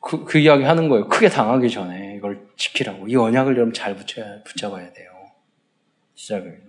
[0.00, 1.08] 그, 그 이야기 하는 거예요.
[1.08, 3.08] 크게 당하기 전에 이걸 지키라고.
[3.08, 5.10] 이 언약을 여러분 잘 붙여야, 붙잡아야 돼요.
[6.14, 6.62] 시작을.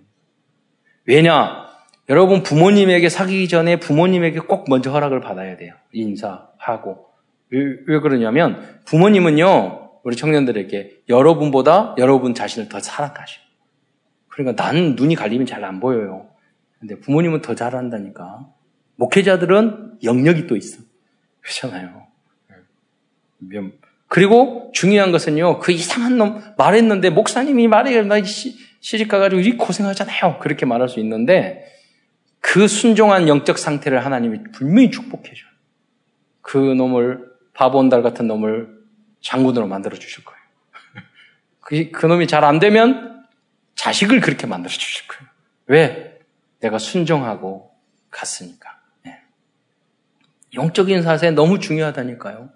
[1.04, 1.71] 왜냐?
[2.08, 5.74] 여러분 부모님에게 사귀기 전에 부모님에게 꼭 먼저 허락을 받아야 돼요.
[5.92, 7.06] 인사하고.
[7.50, 13.40] 왜, 왜 그러냐면 부모님은요, 우리 청년들에게 여러분보다 여러분 자신을 더 사랑하셔.
[14.28, 16.26] 그러니까 난 눈이 갈리면 잘 안 보여요.
[16.80, 18.48] 근데 부모님은 더 잘한다니까.
[18.96, 20.82] 목회자들은 영역이 또 있어.
[21.40, 22.06] 그렇잖아요.
[24.08, 30.38] 그리고 중요한 것은요, 그 이상한 놈 말했는데 목사님이 말해, 나 시집 가가지고 이 고생하잖아요.
[30.40, 31.64] 그렇게 말할 수 있는데
[32.42, 35.50] 그 순종한 영적 상태를 하나님이 분명히 축복해줘요.
[36.42, 37.24] 그 놈을
[37.54, 38.68] 바본달 같은 놈을
[39.22, 40.42] 장군으로 만들어 주실 거예요.
[41.60, 43.24] 그, 그 놈이 잘 안 되면
[43.76, 45.30] 자식을 그렇게 만들어 주실 거예요.
[45.66, 46.18] 왜?
[46.60, 47.72] 내가 순종하고
[48.10, 48.80] 갔으니까.
[49.04, 49.18] 네.
[50.54, 52.50] 영적인 사세 너무 중요하다니까요.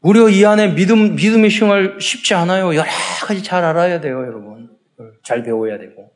[0.00, 2.74] 우리 이 안에 믿음, 믿음의 생활 쉽지 않아요.
[2.74, 2.88] 여러
[3.26, 4.76] 가지 잘 알아야 돼요, 여러분.
[5.22, 6.15] 잘 배워야 되고.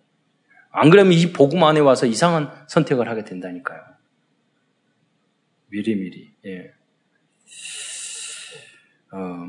[0.71, 3.81] 안 그러면 이 복음 안에 와서 이상한 선택을 하게 된다니까요.
[5.68, 6.73] 미리미리, 예.
[9.12, 9.49] 어,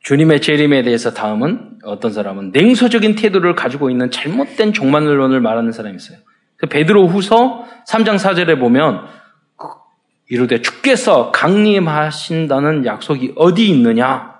[0.00, 6.18] 주님의 재림에 대해서 다음은 어떤 사람은 냉소적인 태도를 가지고 있는 잘못된 종말론을 말하는 사람이 있어요.
[6.56, 9.06] 그 베드로 후서 3장 4절에 보면
[10.28, 14.38] 이르되 주께서 강림하신다는 약속이 어디 있느냐?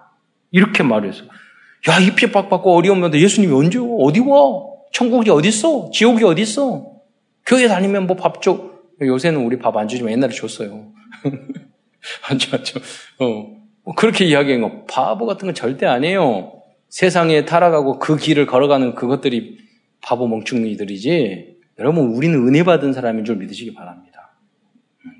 [0.53, 1.25] 이렇게 말해서
[1.89, 3.87] 야, 이 핍박받고 어려우면 예수님이 언제 와?
[4.01, 4.70] 어디 와?
[4.93, 5.91] 천국이 어디 있어?
[5.93, 6.93] 지옥이 어디 있어?
[7.47, 8.71] 교회 다니면 뭐 밥 줘.
[9.01, 10.93] 요새는 우리 밥 안 주지만 옛날에 줬어요.
[12.29, 12.79] 안 줘, 안 줘.
[13.19, 13.57] 어.
[13.83, 14.85] 뭐 그렇게 이야기한 거.
[14.85, 16.53] 바보 같은 건 절대 아니에요.
[16.89, 19.59] 세상에 타락하고 그 길을 걸어가는 그것들이
[20.03, 21.57] 바보 멍충이들이지.
[21.79, 24.33] 여러분, 우리는 은혜 받은 사람인 줄 믿으시기 바랍니다.
[25.07, 25.13] 음.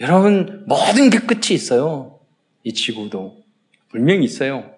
[0.00, 2.20] 여러분, 모든 게 끝이 있어요.
[2.62, 3.36] 이 지구도.
[3.90, 4.70] 분명히 있어요.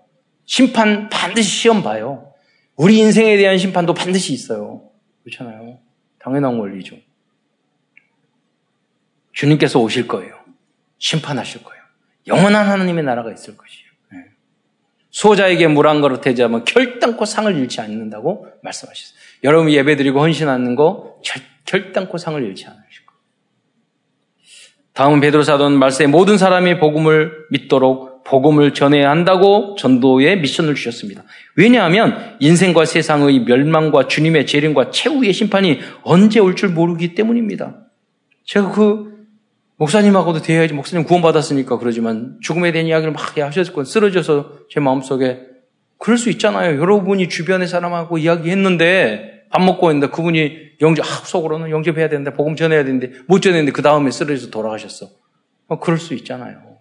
[0.45, 2.33] 심판 반드시 시험 봐요.
[2.79, 4.89] 우리 인생에 대한 심판도 반드시 있어요.
[5.25, 5.79] 그렇잖아요.
[6.21, 6.97] 당연한 원리죠.
[9.33, 10.39] 주님께서 오실 거예요.
[10.99, 11.83] 심판하실 거예요.
[12.29, 13.89] 영원한 하나님의 나라가 있을 것이에요.
[14.13, 14.19] 네.
[15.11, 19.19] 소자에게 물 한 그릇 대자면 결단코 상을 잃지 않는다고 말씀하셨어요.
[19.43, 21.21] 여러분 예배 드리고 헌신하는 거
[21.65, 23.21] 결단코 상을 잃지 않으실 거예요.
[24.93, 31.25] 다음은 베드로 사도는 말씀에 모든 사람이 복음을 믿도록 복음을 전해야 한다고 전도의 미션을 주셨습니다.
[31.57, 37.77] 왜냐하면 인생과 세상의 멸망과 주님의 재림과 최후의 심판이 언제 올 줄 모르기 때문입니다.
[38.45, 39.27] 제가 그
[39.77, 45.41] 목사님하고도 대해야지 목사님 구원받았으니까 그러지만 죽음에 대한 이야기를 막 하셨을 거 쓰러져서 제 마음속에
[45.99, 46.79] 그럴 수 있잖아요.
[46.81, 52.85] 여러분이 주변의 사람하고 이야기했는데 밥 먹고 있는데 그분이 영접, 아, 속으로는 영접해야 되는데 복음 전해야
[52.85, 55.09] 되는데 못 전했는데 그 다음에 쓰러져서 돌아가셨어.
[55.69, 56.78] 어, 그럴 수 있잖아요.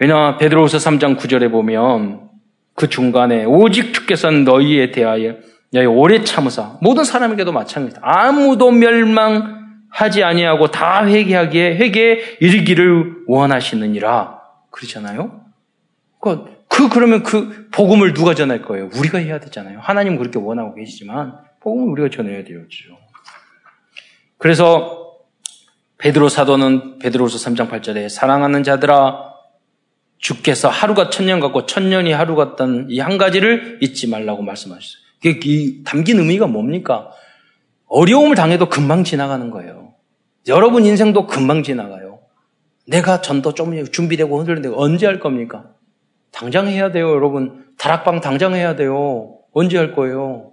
[0.00, 2.28] 왜냐 베드로후서 3장 9절에 보면
[2.74, 5.36] 그 중간에 오직 주께서는 너희에 대하여
[5.72, 8.00] 너희 오래 참으사 모든 사람에게도 마찬가지다.
[8.02, 14.38] 아무도 멸망하지 아니하고 다 회개하기에 회개에 이르기를 원하시느니라.
[14.70, 15.44] 그렇잖아요.
[16.20, 18.88] 그, 그 그러면 그 복음을 누가 전할 거예요?
[18.96, 19.80] 우리가 해야 되잖아요.
[19.80, 22.60] 하나님은 그렇게 원하고 계시지만 복음을 우리가 전해야 되죠.
[24.38, 25.16] 그래서
[25.98, 29.27] 베드로 사도는 베드로서 3장 8절에 사랑하는 자들아
[30.18, 35.02] 주께서 하루가 천년 같고 천년이 하루 같다는 이 한 가지를 잊지 말라고 말씀하셨어요.
[35.24, 37.10] 이 담긴 의미가 뭡니까?
[37.86, 39.94] 어려움을 당해도 금방 지나가는 거예요.
[40.48, 42.20] 여러분 인생도 금방 지나가요.
[42.86, 45.70] 내가 전도 좀 준비되고 흔들는데 언제 할 겁니까?
[46.30, 47.66] 당장 해야 돼요, 여러분.
[47.78, 49.38] 다락방 당장 해야 돼요.
[49.52, 50.52] 언제 할 거예요?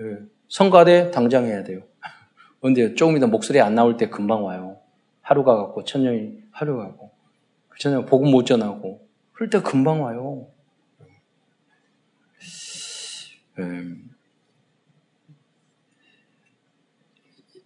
[0.00, 0.18] 예.
[0.48, 1.80] 성가대 당장 해야 돼요.
[2.60, 4.76] 언제 조금 이따 목소리 안 나올 때 금방 와요.
[5.22, 7.03] 하루가 갔고 천년이 하루가 가고
[7.74, 8.06] 그렇잖아요.
[8.06, 10.48] 복음 못 전하고 그럴 때 금방 와요.
[13.58, 14.10] 음.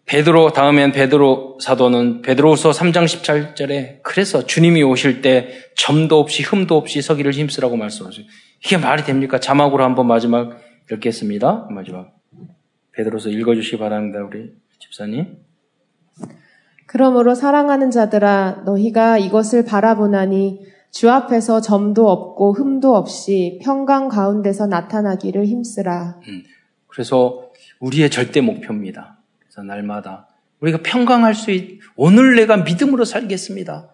[0.07, 7.03] 베드로 다음엔 베드로 사도는 베드로서 3장 17절에 그래서 주님이 오실 때 점도 없이 흠도 없이
[7.03, 8.25] 서기를 힘쓰라고 말씀하세요.
[8.65, 9.39] 이게 말이 됩니까?
[9.39, 10.59] 자막으로 한번 마지막
[10.91, 11.69] 읽겠습니다.
[11.71, 12.17] 마지막
[12.93, 14.21] 베드로서 읽어주시기 바랍니다.
[14.21, 15.48] 우리 집사님.
[16.89, 25.45] 그러므로 사랑하는 자들아 너희가 이것을 바라보나니 주 앞에서 점도 없고 흠도 없이 평강 가운데서 나타나기를
[25.45, 26.19] 힘쓰라.
[26.27, 26.45] 음,
[26.87, 29.19] 그래서 우리의 절대 목표입니다.
[29.39, 30.29] 그래서 날마다
[30.61, 33.91] 우리가 평강할 수 있, 오늘 내가 믿음으로 살겠습니다.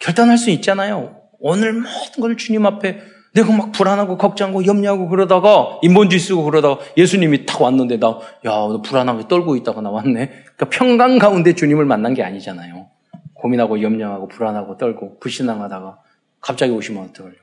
[0.00, 1.20] 결단할 수 있잖아요.
[1.38, 2.98] 오늘 모든 걸 주님 앞에
[3.34, 8.82] 내가 막 불안하고 걱정하고 염려하고 그러다가 인본주의 쓰고 그러다가 예수님이 탁 왔는데 나, 야, 너
[8.82, 10.28] 불안하게 떨고 있다가 나왔네.
[10.28, 12.88] 그러니까 평강 가운데 주님을 만난 게 아니잖아요.
[13.34, 15.98] 고민하고 염려하고 불안하고 떨고 불신앙하다가
[16.40, 17.42] 갑자기 오시면 어떡하려고요.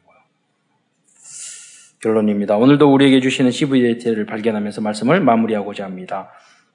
[2.01, 2.55] 결론입니다.
[2.55, 6.29] 오늘도 우리에게 주시는 CVDT를 발견하면서 말씀을 마무리하고자 합니다.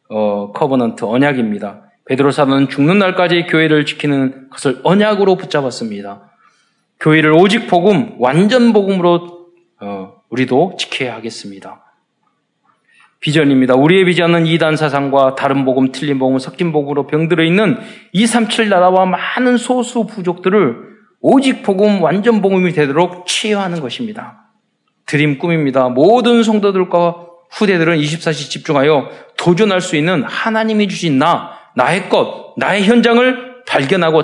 [0.08, 1.90] 어, Covenant 언약입니다.
[2.06, 6.33] 베드로 사도는 죽는 날까지 교회를 지키는 것을 언약으로 붙잡았습니다.
[7.04, 9.48] 교회를 오직 복음, 완전 복음으로
[9.82, 11.84] 어, 우리도 지켜야 하겠습니다.
[13.20, 13.74] 비전입니다.
[13.74, 17.76] 우리의 비전은 이단 사상과 다른 복음, 틀린 복음, 섞인 복음으로 병들어 있는
[18.12, 20.76] 237 나라와 많은 소수 부족들을
[21.20, 24.48] 오직 복음, 완전 복음이 되도록 치유하는 것입니다.
[25.04, 25.90] 드림 꿈입니다.
[25.90, 33.64] 모든 성도들과 후대들은 24시 집중하여 도전할 수 있는 하나님이 주신 나, 나의 것, 나의 현장을
[33.66, 34.22] 발견하고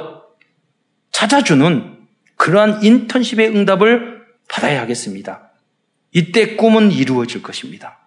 [1.12, 1.99] 찾아주는
[2.40, 5.50] 그러한 인턴십의 응답을 받아야 하겠습니다.
[6.10, 7.98] 이때 꿈은 이루어질 것입니다.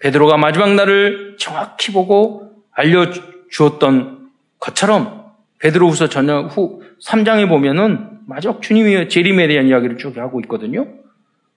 [0.00, 9.46] 베드로가 마지막 날을 정확히 보고 알려주었던 것처럼 베드로후서 전혀 후 3장에 보면은 마지막 주님의 재림에
[9.46, 10.88] 대한 이야기를 쭉 하고 있거든요.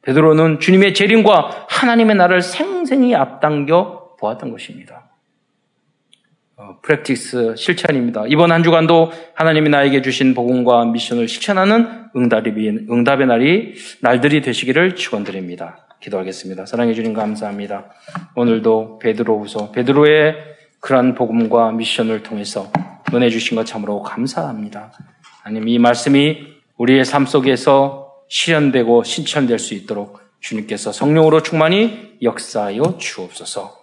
[0.04, 5.03] 베드로는 주님의 재림과 하나님의 나라를 생생히 앞당겨 보았던 것입니다.
[6.74, 8.24] 어, 프랙티스 실천입니다.
[8.28, 12.50] 이번 한 주간도 하나님이 나에게 주신 복음과 미션을 실천하는 응답이,
[12.90, 15.88] 응답의 날이 날들이 되시기를 축원드립니다.
[16.00, 16.66] 기도하겠습니다.
[16.66, 17.86] 사랑해 주님 감사합니다.
[18.36, 20.36] 오늘도 베드로후서 베드로의
[20.80, 22.72] 그러한 복음과 미션을 통해서
[23.14, 24.92] 은혜 주신 것 참으로 감사합니다.
[25.44, 26.48] 하나님 이 말씀이
[26.78, 33.83] 우리의 삶 속에서 실현되고 실천될 수 있도록 주님께서 성령으로 충만히 역사하여 주옵소서.